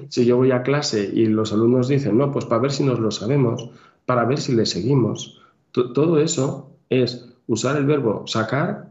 [0.09, 2.99] Si yo voy a clase y los alumnos dicen, no, pues para ver si nos
[2.99, 3.71] lo sabemos,
[4.05, 8.91] para ver si le seguimos, todo eso es usar el verbo sacar,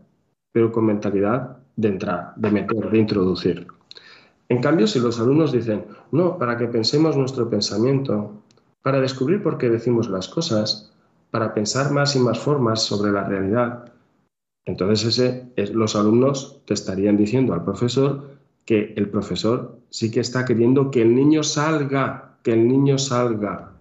[0.51, 3.67] pero con mentalidad de entrar, de meter, de introducir.
[4.49, 8.31] En cambio, si los alumnos dicen, no, para que pensemos nuestro pensamiento,
[8.81, 10.90] para descubrir por qué decimos las cosas,
[11.31, 13.91] para pensar más y más formas sobre la realidad,
[14.65, 18.29] entonces los alumnos te estarían diciendo al profesor
[18.65, 23.71] que el profesor sí que está queriendo que el niño salga, que el niño salga,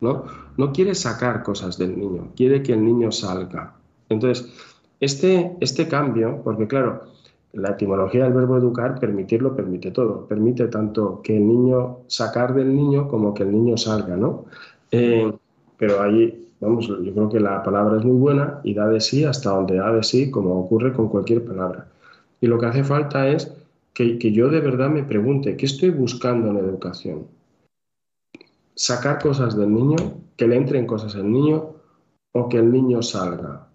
[0.00, 0.24] ¿no?
[0.56, 3.74] No quiere sacar cosas del niño, quiere que el niño salga.
[4.08, 4.52] Entonces,
[5.00, 7.04] este, este cambio, porque claro,
[7.52, 10.26] la etimología del verbo educar, permitirlo, permite todo.
[10.26, 14.44] Permite tanto que el niño sacar del niño como que el niño salga, ¿no?
[14.90, 15.32] Eh,
[15.78, 19.24] pero ahí, vamos, yo creo que la palabra es muy buena y da de sí
[19.24, 21.88] hasta donde da de sí, como ocurre con cualquier palabra.
[22.40, 23.52] Y lo que hace falta es
[23.92, 27.26] que, que yo de verdad me pregunte, ¿qué estoy buscando en la educación?
[28.74, 29.96] ¿Sacar cosas del niño?
[30.36, 31.76] ¿Que le entren cosas al niño?
[32.32, 33.66] ¿O que el niño salga?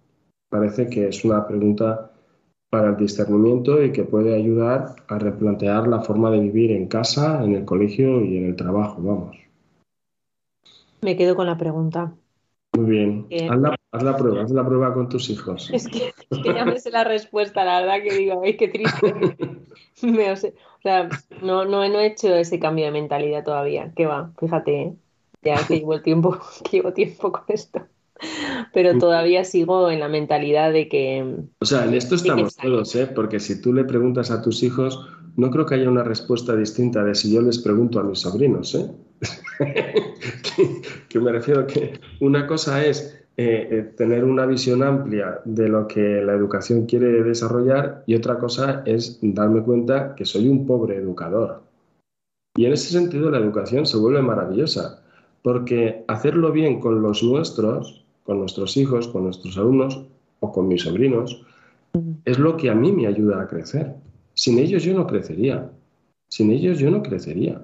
[0.52, 2.10] parece que es una pregunta
[2.68, 7.42] para el discernimiento y que puede ayudar a replantear la forma de vivir en casa,
[7.42, 9.36] en el colegio y en el trabajo, vamos.
[11.00, 12.12] Me quedo con la pregunta.
[12.76, 13.26] Muy bien.
[13.50, 15.70] Haz, la, prueba, haz la prueba con tus hijos.
[15.72, 16.12] Es que,
[16.44, 19.14] ya me sé la respuesta, la verdad que digo, ay, qué triste.
[20.32, 20.36] o
[20.82, 21.08] sea,
[21.42, 23.92] no, no, he hecho ese cambio de mentalidad todavía.
[23.94, 24.32] ¿Qué va?
[24.38, 24.94] Fíjate, ¿eh?
[25.42, 27.82] ya que llevo el tiempo, que llevo tiempo con esto
[28.72, 31.44] pero todavía sigo en la mentalidad de que...
[31.60, 33.06] O sea, en esto estamos todos, ¿eh?
[33.06, 35.06] porque si tú le preguntas a tus hijos,
[35.36, 38.74] no creo que haya una respuesta distinta de si yo les pregunto a mis sobrinos.
[38.74, 38.90] ¿eh?
[41.08, 45.68] que, me refiero a que una cosa es eh, eh, tener una visión amplia de
[45.68, 50.66] lo que la educación quiere desarrollar y otra cosa es darme cuenta que soy un
[50.66, 51.62] pobre educador.
[52.54, 55.02] Y en ese sentido la educación se vuelve maravillosa,
[55.42, 60.04] porque hacerlo bien con los nuestros, con nuestros hijos, con nuestros alumnos
[60.40, 61.42] o con mis sobrinos,
[62.26, 63.94] es lo que a mí me ayuda a crecer.
[64.34, 65.70] Sin ellos yo no crecería.
[66.28, 67.62] Sin ellos yo no crecería.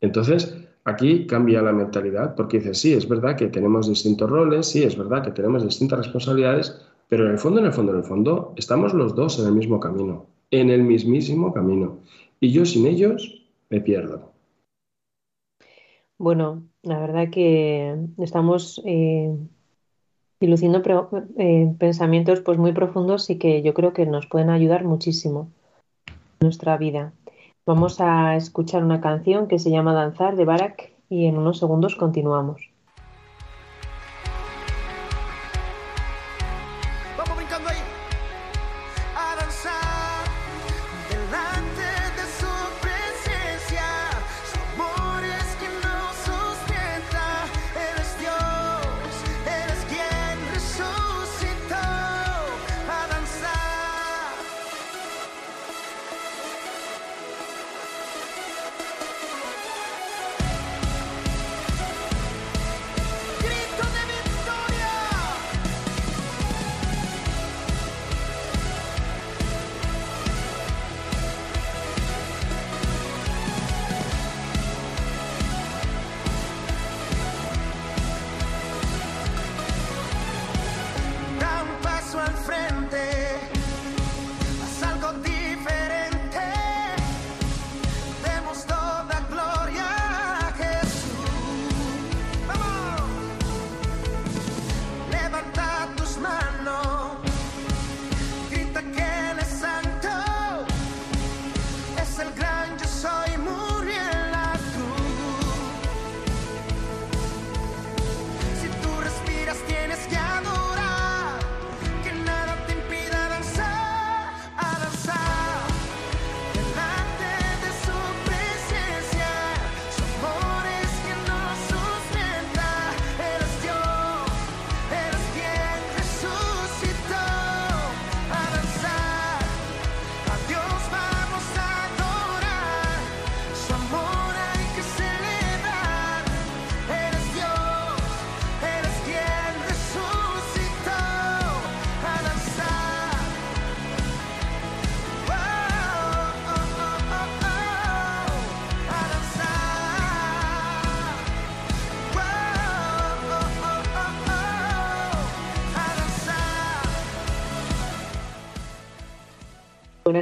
[0.00, 4.82] Entonces, Aquí cambia la mentalidad porque dice, sí, es verdad que tenemos distintos roles, sí,
[4.82, 8.04] es verdad que tenemos distintas responsabilidades, pero en el fondo, en el fondo, en el
[8.04, 11.98] fondo, estamos los dos en el mismo camino, en el mismísimo camino.
[12.40, 14.32] Y yo sin ellos me pierdo.
[16.16, 19.36] Bueno, la verdad que estamos eh,
[20.40, 20.82] diluciendo
[21.36, 25.50] eh, pensamientos pues muy profundos y que yo creo que nos pueden ayudar muchísimo
[26.08, 27.12] en nuestra vida.
[27.66, 31.94] Vamos a escuchar una canción que se llama Danzar de Barak y en unos segundos
[31.94, 32.69] continuamos.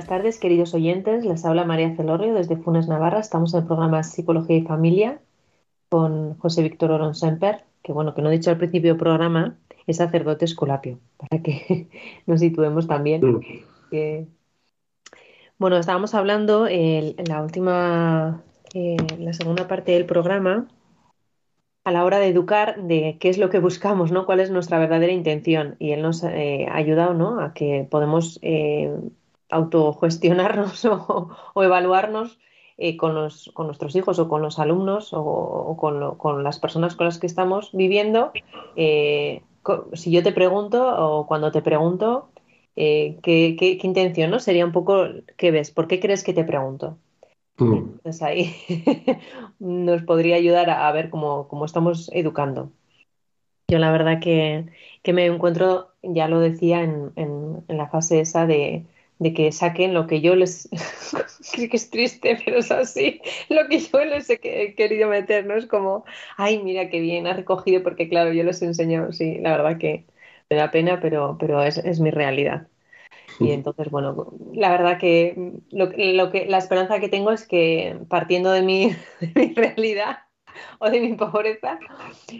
[0.08, 1.24] Tardes, queridos oyentes.
[1.26, 3.20] Les habla María Celorrio desde Funes, Navarra.
[3.20, 5.20] Estamos en el programa Psicología y Familia
[5.90, 9.58] con José Víctor Oron Semper, que bueno, que no he dicho al principio del programa,
[9.86, 11.88] es sacerdote escolapio, para que
[12.26, 13.20] nos situemos también.
[15.58, 18.42] Bueno, estábamos hablando en la última,
[18.72, 20.68] eh, la segunda parte del programa,
[21.84, 24.24] a la hora de educar, de qué es lo que buscamos, ¿no?
[24.24, 25.76] Cuál es nuestra verdadera intención.
[25.78, 27.40] Y él nos eh, ha ayudado, ¿no?
[27.40, 28.90] A que podemos eh,
[29.50, 32.38] autogestionarnos o, evaluarnos
[32.76, 37.18] eh, con, con, nuestros hijos o con los alumnos o, con, las personas con las
[37.18, 38.32] que estamos viviendo.
[38.76, 39.42] Eh,
[39.92, 42.30] si yo te pregunto o cuando te pregunto,
[42.76, 44.38] eh, ¿qué, intención no?
[44.38, 45.70] Sería un poco, ¿qué ves?
[45.70, 46.96] ¿Por qué crees que te pregunto?
[47.58, 47.74] Mm.
[47.74, 48.54] Entonces ahí
[49.58, 52.70] nos podría ayudar a, ver cómo, estamos educando.
[53.70, 54.66] Yo la verdad que,
[55.12, 58.86] me encuentro, ya lo decía en la fase esa de,
[59.18, 60.68] de que saquen lo que yo les
[61.52, 65.54] creo que es triste, pero es así, lo que yo les he querido meter, ¿no?
[65.54, 66.04] Es como,
[66.36, 69.78] ay, mira qué bien, ha recogido, porque claro, yo les he enseñado, sí, la verdad
[69.78, 70.06] que
[70.50, 72.68] me da pena, pero, pero es, mi realidad.
[73.40, 78.50] Y entonces, bueno, la verdad que lo, que la esperanza que tengo es que partiendo
[78.52, 78.96] de mi,
[79.54, 80.18] realidad
[80.80, 81.78] o de mi pobreza,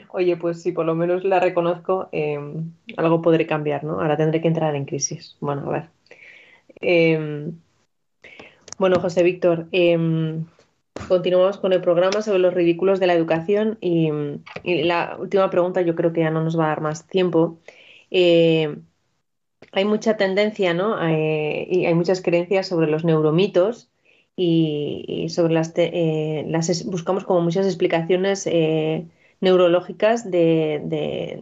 [0.09, 4.01] oye, pues si por lo menos la reconozco, em, algo podré cambiar, ¿no?
[4.01, 5.37] Ahora tendré que entrar en crisis.
[5.41, 5.98] Bueno, a ver.
[6.81, 7.59] Em,
[8.79, 10.47] bueno, José Víctor, em,
[11.09, 14.11] continuamos con el programa sobre los ridículos de la educación y,
[14.65, 17.59] la última pregunta, yo creo que ya no nos va a dar más tiempo.
[18.11, 18.83] Em,
[19.73, 20.97] hay mucha tendencia, ¿no?
[21.07, 23.91] Eh, y hay muchas creencias sobre los neuromitos
[24.37, 29.07] y, sobre las, eh, las buscamos como muchas explicaciones eh,
[29.41, 30.81] neurológicas de,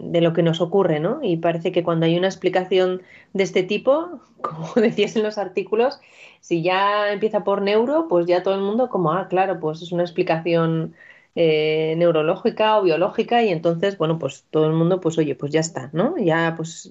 [0.00, 1.20] de, lo que nos ocurre, ¿no?
[1.22, 6.00] Y parece que cuando hay una explicación de este tipo, como decías en los artículos,
[6.40, 9.92] si ya empieza por neuro, pues ya todo el mundo como, ah, claro, pues es
[9.92, 10.94] una explicación
[11.34, 15.60] eh, neurológica o biológica y entonces, bueno, pues todo el mundo, pues oye, pues ya
[15.60, 16.16] está, ¿no?
[16.18, 16.90] Ya, pues,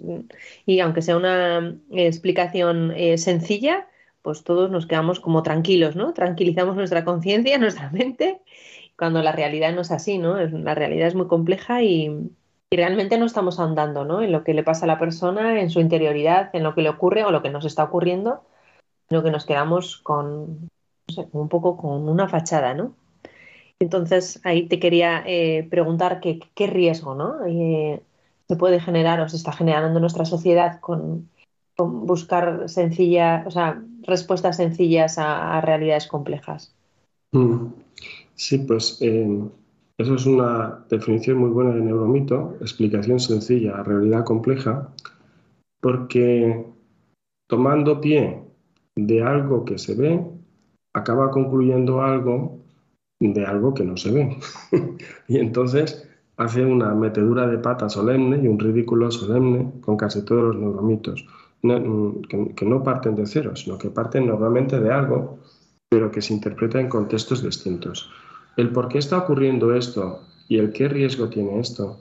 [0.65, 3.87] y aunque sea una explicación eh, sencilla,
[4.21, 6.13] pues todos nos quedamos como tranquilos, ¿no?
[6.13, 8.41] Tranquilizamos nuestra conciencia, nuestra mente,
[8.97, 10.37] cuando la realidad no es así, ¿no?
[10.37, 12.31] La realidad es muy compleja y,
[12.71, 14.21] realmente no estamos ahondando, ¿no?
[14.21, 16.89] En lo que le pasa a la persona, en su interioridad, en lo que le
[16.89, 18.41] ocurre o lo que nos está ocurriendo,
[19.07, 20.69] sino que nos quedamos con,
[21.31, 22.93] un poco con una fachada, ¿no?
[23.79, 27.45] Entonces, ahí te quería eh, preguntar qué, riesgo ¿no?
[27.45, 28.01] Eh,
[28.47, 31.29] se puede generar o se está generando en nuestra sociedad con,
[31.77, 36.73] buscar sencilla, o sea, respuestas sencillas a, realidades complejas.
[37.31, 37.67] Mm.
[38.35, 39.39] Sí, pues eh,
[39.97, 44.93] eso es una definición muy buena de neuromito, explicación sencilla realidad compleja,
[45.79, 46.65] porque
[47.47, 48.41] tomando pie
[48.95, 50.23] de algo que se ve,
[50.93, 52.59] acaba concluyendo algo
[53.19, 54.37] de algo que no se ve.
[55.27, 56.07] y entonces
[56.37, 61.25] hace una metedura de pata solemne y un ridículo solemne con casi todos los neuromitos,
[61.61, 65.39] que, no parten de cero, sino que parten normalmente de algo,
[65.89, 68.11] pero que se interpreta en contextos distintos.
[68.57, 71.97] El por qué está ocurriendo esto y el qué riesgo tiene esto,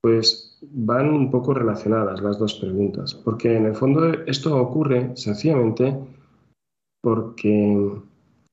[0.00, 5.96] pues van un poco relacionadas las dos preguntas, porque en el fondo esto ocurre sencillamente
[7.02, 8.00] porque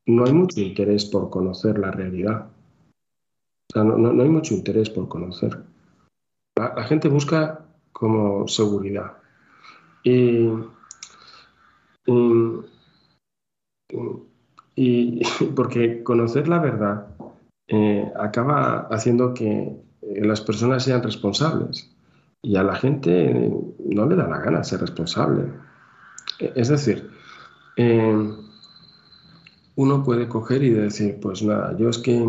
[0.08, 2.48] no hay mucho interés por conocer la realidad.
[3.70, 5.64] O sea, no, hay mucho interés por conocer.
[6.56, 9.18] La, gente busca como seguridad.
[10.04, 10.48] Y,
[14.76, 15.22] y,
[15.56, 17.15] porque conocer la verdad
[17.68, 21.90] eh, acaba haciendo que las personas sean responsables
[22.42, 25.52] y a la gente no le da la gana ser responsable.
[26.40, 27.10] Es decir,
[27.76, 28.34] eh,
[29.76, 32.24] uno puede coger y decir, pues nada, yo es que,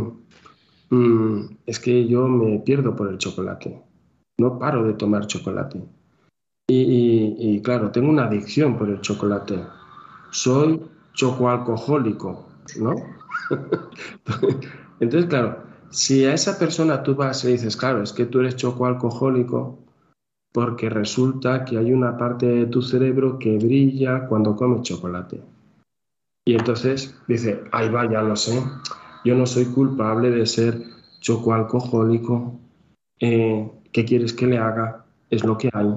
[0.90, 3.78] mm, es que yo me pierdo por el chocolate,
[4.38, 5.82] no paro de tomar chocolate.
[6.68, 9.60] Y, claro, tengo una adicción por el chocolate.
[10.32, 10.80] Soy
[11.12, 12.48] chocoalcohólico,
[12.80, 12.94] ¿no?
[15.00, 18.56] Entonces, claro, si a esa persona tú vas y dices, claro, es que tú eres
[18.56, 19.78] chocoalcohólico,
[20.52, 25.42] porque resulta que hay una parte de tu cerebro que brilla cuando comes chocolate.
[26.46, 28.62] Y entonces dice, ay vaya, lo sé,
[29.24, 30.80] yo no soy culpable de ser
[31.20, 32.58] chocoalcohólico,
[33.20, 35.04] eh, ¿qué quieres que le haga?
[35.28, 35.94] Es lo que hay.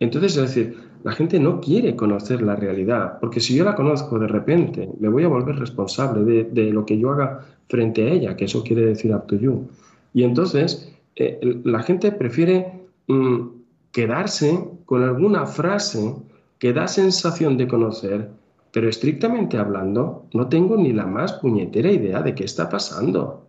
[0.00, 4.18] Entonces, es decir, la gente no quiere conocer la realidad, porque si yo la conozco
[4.18, 8.36] de repente, me voy a volver responsable de, lo que yo haga frente a ella,
[8.36, 9.68] que eso quiere decir up to you.
[10.12, 13.46] Y entonces, eh, la gente prefiere mm,
[13.92, 16.16] quedarse con alguna frase
[16.58, 18.30] que da sensación de conocer,
[18.72, 23.46] pero estrictamente hablando, no tengo ni la más puñetera idea de qué está pasando.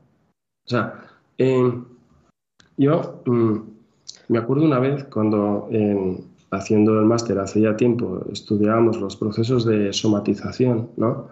[0.65, 1.03] O sea,
[1.37, 1.83] em,
[2.77, 3.57] yo mm,
[4.29, 6.17] me acuerdo una vez cuando em,
[6.51, 11.27] haciendo el máster hace ya tiempo estudiábamos los procesos de somatización, ¿no?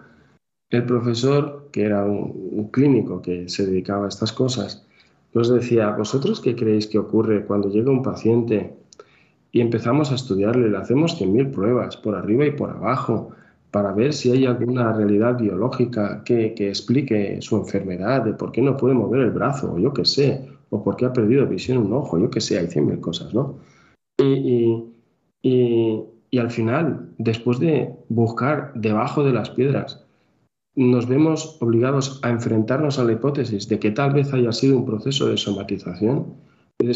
[0.70, 4.86] El profesor, que era un, clínico que se dedicaba a estas cosas,
[5.34, 8.74] nos decía, ¿vosotros qué creéis que ocurre cuando llega un paciente
[9.52, 13.30] y empezamos a estudiarle, le hacemos 100.000 pruebas por arriba y por abajo,
[13.70, 18.76] para ver si hay alguna realidad biológica que, explique su enfermedad, de por qué no
[18.76, 21.92] puede mover el brazo, o yo qué sé, o por qué ha perdido visión un
[21.92, 23.56] ojo, yo qué sé, hay cien mil cosas, ¿no?
[24.22, 24.84] Y,
[26.38, 30.04] al final, después de buscar debajo de las piedras,
[30.76, 34.86] nos vemos obligados a enfrentarnos a la hipótesis de que tal vez haya sido un
[34.86, 36.34] proceso de somatización.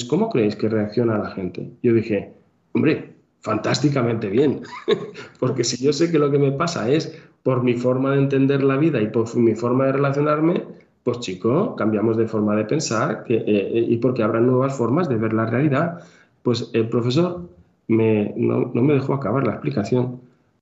[0.09, 1.71] ¿cómo creéis que reacciona la gente?
[1.83, 2.33] Yo dije,
[2.73, 4.63] hombre, fantásticamente bien,
[5.41, 8.65] porque si yo sé que lo que me pasa es por mi forma de entender
[8.65, 10.65] la vida y por mi forma de relacionarme,
[11.03, 15.17] pues chico, cambiamos de forma de pensar eh, eh, y porque habrá nuevas formas de
[15.17, 15.99] ver la realidad.
[16.43, 17.43] Pues el profesor
[17.89, 20.21] no, no me dejó acabar la explicación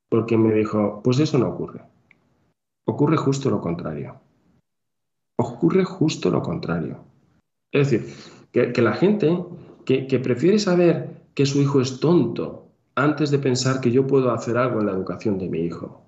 [0.08, 1.91] porque me dijo, pues eso no ocurre.
[2.92, 4.20] Ocurre justo lo contrario.
[5.38, 6.98] Ocurre justo lo contrario.
[7.70, 8.12] Es decir,
[8.52, 9.42] que, la gente
[9.86, 14.30] que, que prefiere saber que su hijo es tonto antes de pensar que yo puedo
[14.30, 16.02] hacer algo en la educación de mi hijo.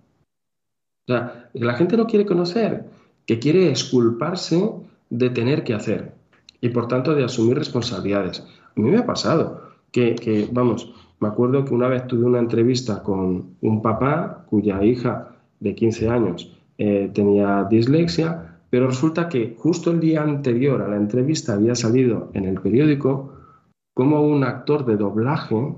[1.06, 2.84] O sea, la gente no quiere conocer,
[3.24, 4.70] que quiere exculparse
[5.08, 6.12] de tener que hacer
[6.60, 8.40] y por tanto de asumir responsabilidades.
[8.76, 13.02] A mí me ha pasado que, vamos, me acuerdo que una vez tuve una entrevista
[13.02, 15.30] con un papá cuya hija
[15.60, 20.96] de 15 años eh, tenía dislexia, Pero resulta que justo el día anterior a la
[20.96, 23.32] entrevista había salido en el periódico
[23.94, 25.76] como un actor de doblaje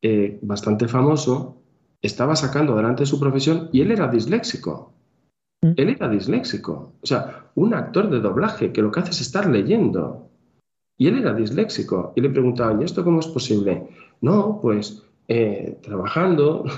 [0.00, 1.60] eh, bastante famoso
[2.02, 4.92] estaba sacando adelante su profesión y él era disléxico.
[5.62, 5.72] Mm.
[5.76, 6.94] Él era disléxico.
[7.02, 10.28] O sea, un actor de doblaje que lo que hace es estar leyendo.
[10.96, 12.12] Y él era disléxico.
[12.16, 13.88] Y le preguntaban, ¿y esto cómo es posible?
[14.20, 16.64] No, pues eh, trabajando.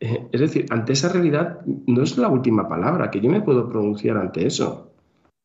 [0.00, 3.68] Eh, es decir, ante esa realidad no es la última palabra, que yo me puedo
[3.68, 4.90] pronunciar ante eso.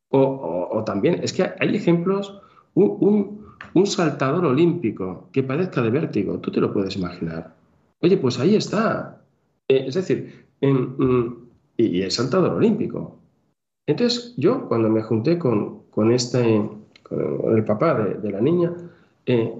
[0.10, 2.42] O, también, es que hay ejemplos,
[2.74, 3.44] un,
[3.86, 7.54] saltador olímpico que padezca de vértigo, tú te lo puedes imaginar.
[8.02, 9.22] Oye, pues ahí está.
[9.68, 11.34] Eh, es decir, mm,
[11.76, 13.20] y es saltador olímpico.
[13.88, 16.70] Entonces, yo cuando me junté con, este,
[17.04, 18.72] con el papá de, la niña,
[19.26, 19.54] eh,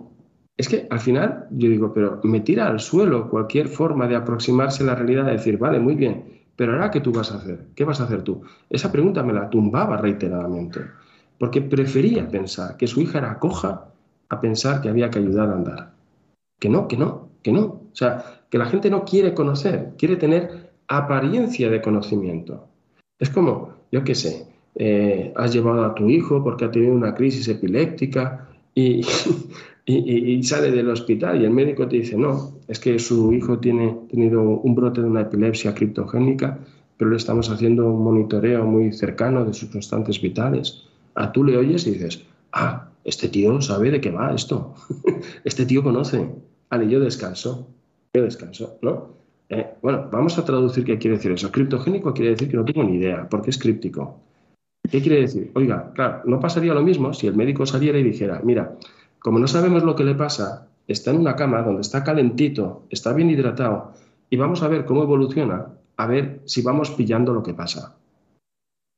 [0.58, 4.84] es que al final yo digo, pero me tira al suelo cualquier forma de aproximarse
[4.84, 7.68] a la realidad, de decir, vale, muy bien, pero ahora qué tú vas a hacer?
[7.76, 8.42] ¿Qué vas a hacer tú?
[8.70, 10.80] Esa pregunta me la tumbaba reiteradamente,
[11.38, 13.90] porque prefería pensar que su hija era coja
[14.30, 15.94] a pensar que había que ayudar a andar.
[16.60, 17.62] Que no, que no, que no.
[17.62, 22.68] O sea, que la gente no quiere conocer, quiere tener apariencia de conocimiento.
[23.20, 27.16] Es como, yo qué sé, eh, has llevado a tu hijo porque ha tenido una
[27.16, 29.06] crisis epiléptica y,
[29.88, 33.96] y, sale del hospital y el médico te dice, no, es que su hijo tiene
[34.10, 36.60] tenido un brote de una epilepsia criptogénica,
[36.98, 40.86] pero le estamos haciendo un monitoreo muy cercano de sus constantes vitales.
[41.14, 44.74] A tú le oyes y dices, ah, este tío sabe de qué va esto,
[45.44, 46.28] este tío conoce.
[46.70, 47.68] Vale, yo descanso,
[48.14, 49.14] yo descanso, ¿no?
[49.50, 51.52] Eh, bueno, vamos a traducir qué quiere decir eso.
[51.52, 54.20] Criptogénico quiere decir que no tengo ni idea, porque es críptico.
[54.90, 55.52] ¿Qué quiere decir?
[55.54, 58.76] Oiga, claro, no pasaría lo mismo si el médico saliera y dijera, mira,
[59.26, 63.12] como no sabemos lo que le pasa, está en una cama donde está calentito, está
[63.12, 63.94] bien hidratado,
[64.30, 65.66] y vamos a ver cómo evoluciona,
[65.98, 67.96] a ver si vamos pillando lo que pasa.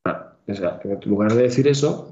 [0.06, 2.12] o sea, en lugar de decir eso,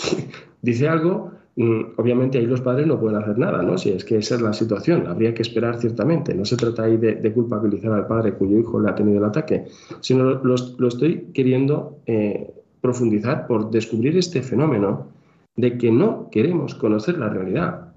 [0.62, 3.76] dice algo, mm, obviamente ahí los padres no pueden hacer nada, ¿no?
[3.76, 6.32] Si es que esa es la situación, habría que esperar ciertamente.
[6.32, 9.66] No se trata ahí de, culpabilizar al padre cuyo hijo le ha tenido el ataque,
[10.00, 10.54] sino lo,
[10.88, 12.50] estoy queriendo eh,
[12.80, 15.20] profundizar por descubrir este fenómeno
[15.56, 17.94] de que no queremos conocer la realidad.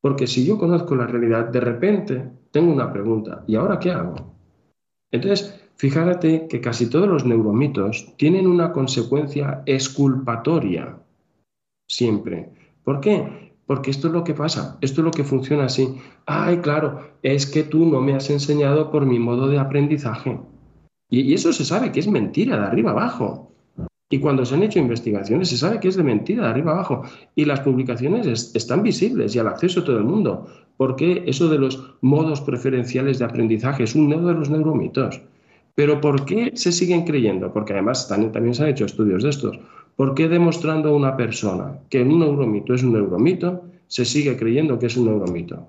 [0.00, 4.14] Porque si yo conozco la realidad, de repente tengo una pregunta, ¿y ahora qué hago?
[5.10, 10.98] Entonces, fíjate que casi todos los neuromitos tienen una consecuencia exculpatoria,
[11.88, 12.50] siempre.
[12.84, 13.52] ¿Por qué?
[13.66, 15.96] Porque esto es lo que pasa, esto es lo que funciona así.
[16.26, 20.38] Ay, claro, es que tú no me has enseñado por mi modo de aprendizaje.
[21.08, 23.53] Y, y eso se sabe que es mentira de arriba abajo.
[24.10, 27.02] Y cuando se han hecho investigaciones se sabe que es de mentira, de arriba abajo.
[27.34, 30.46] Y las publicaciones están visibles y al acceso a todo el mundo.
[30.76, 35.20] Porque eso de los modos preferenciales de aprendizaje es un de los neuromitos.
[35.74, 37.52] Pero ¿por qué se siguen creyendo?
[37.52, 39.58] Porque además también, se han hecho estudios de estos.
[39.96, 44.78] ¿Por qué demostrando a una persona que un neuromito es un neuromito, se sigue creyendo
[44.78, 45.66] que es un neuromito?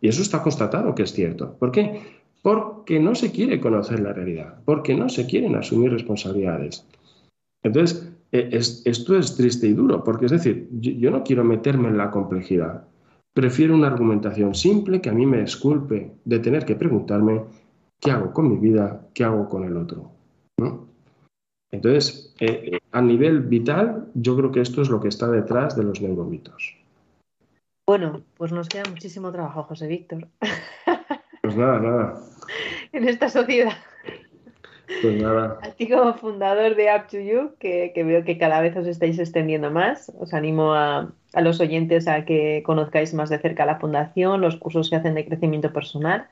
[0.00, 1.56] Y eso está constatado que es cierto.
[1.58, 2.00] ¿Por qué?
[2.42, 6.86] Porque no se quiere conocer la realidad, porque no se quieren asumir responsabilidades.
[7.66, 11.96] Entonces, eh, esto es triste y duro, porque es decir, yo, no quiero meterme en
[11.96, 12.86] la complejidad.
[13.34, 17.42] Prefiero una argumentación simple que a mí me esculpe de tener que preguntarme
[18.00, 20.12] qué hago con mi vida, qué hago con el otro.
[21.72, 25.82] Entonces, eh, a nivel vital, yo creo que esto es lo que está detrás de
[25.82, 26.76] los neuromitos.
[27.84, 30.28] Bueno, pues nos queda muchísimo trabajo, José Víctor.
[31.42, 32.20] Pues nada, nada.
[32.92, 33.72] en esta sociedad.
[34.86, 35.22] Pues.
[35.24, 37.06] A como fundador de Up
[37.58, 42.24] que, veo que cada vez os estáis extendiendo más, os animo a, los oyentes a
[42.24, 46.28] que conozcáis más de cerca la fundación, los cursos que hacen de crecimiento personal,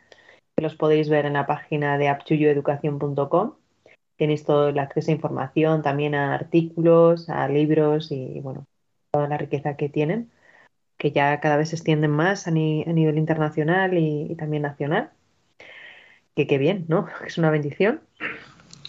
[0.57, 3.55] que los podéis ver en la página de uptoyoueducación.com.
[4.17, 8.65] Tenéis todo el acceso a información, también a artículos, a libros y bueno,
[9.11, 10.31] toda la riqueza que tienen,
[10.97, 15.11] que ya cada vez se extienden más a, nivel internacional y también nacional.
[16.35, 17.07] Que qué bien, ¿no?
[17.26, 18.01] Es una bendición.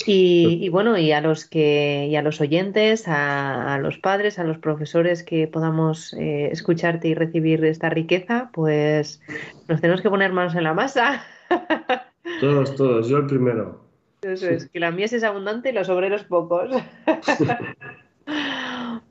[0.08, 4.60] Y, bueno, y a los que, y a los oyentes, a, los padres, a los
[4.60, 9.20] profesores que podamos eh, escucharte y recibir esta riqueza, pues
[9.68, 11.26] nos tenemos que poner manos en la masa.
[12.40, 13.86] Todos, todos, yo el primero.
[14.24, 16.72] Eso es, que la mies es abundante y los obreros pocos.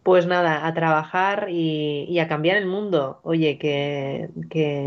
[0.03, 3.21] pues nada, a trabajar y, a cambiar el mundo.
[3.23, 4.85] Oye, que, que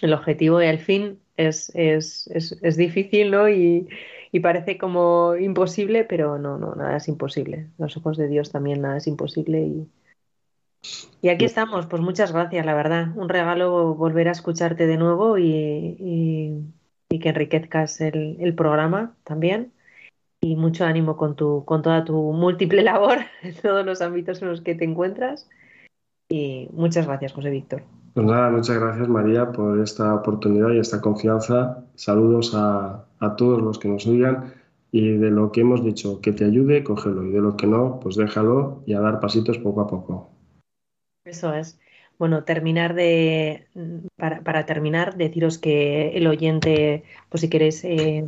[0.00, 3.48] el objetivo y el fin es, es, es, es difícil, ¿no?
[3.48, 3.88] Y,
[4.32, 7.68] y parece como imposible, pero no, no, nada es imposible.
[7.78, 9.88] Los ojos de Dios también nada es imposible y,
[11.20, 13.08] y aquí estamos, pues muchas gracias, la verdad.
[13.16, 15.96] Un regalo volver a escucharte de nuevo y,
[17.10, 19.72] y, que enriquezcas el, el, programa también.
[20.40, 24.48] y mucho ánimo con, tu, con toda tu múltiple labor en todos los ámbitos en
[24.48, 25.48] los que te encuentras.
[26.30, 27.84] Y muchas gracias, José Víctor.
[28.14, 31.82] Pues nada, muchas gracias María por esta oportunidad y esta confianza.
[31.94, 33.06] Saludos a,
[33.38, 34.52] todos los que nos oigan
[34.90, 38.00] y de lo que hemos dicho, que te ayude, cógelo y de lo que no,
[38.00, 40.30] pues déjalo y a dar pasitos poco a poco.
[41.24, 41.80] Eso es.
[42.18, 43.66] Bueno, terminar de,
[44.16, 48.26] para, terminar, deciros que el oyente, pues si queréis eh,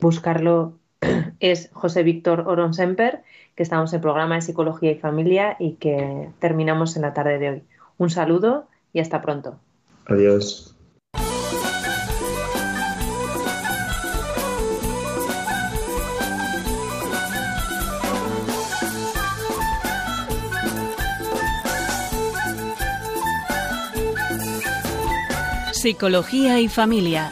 [0.00, 0.78] buscarlo,
[1.40, 3.22] es José Víctor Oronsemper,
[3.54, 7.38] que estamos en el programa de Psicología y Familia y que terminamos en la tarde
[7.38, 7.62] de hoy.
[7.98, 8.66] Un saludo
[8.96, 9.60] y hasta pronto.
[10.06, 10.74] Adiós.
[25.72, 27.30] Psicología y Familia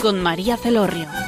[0.00, 1.19] con María Celorrio.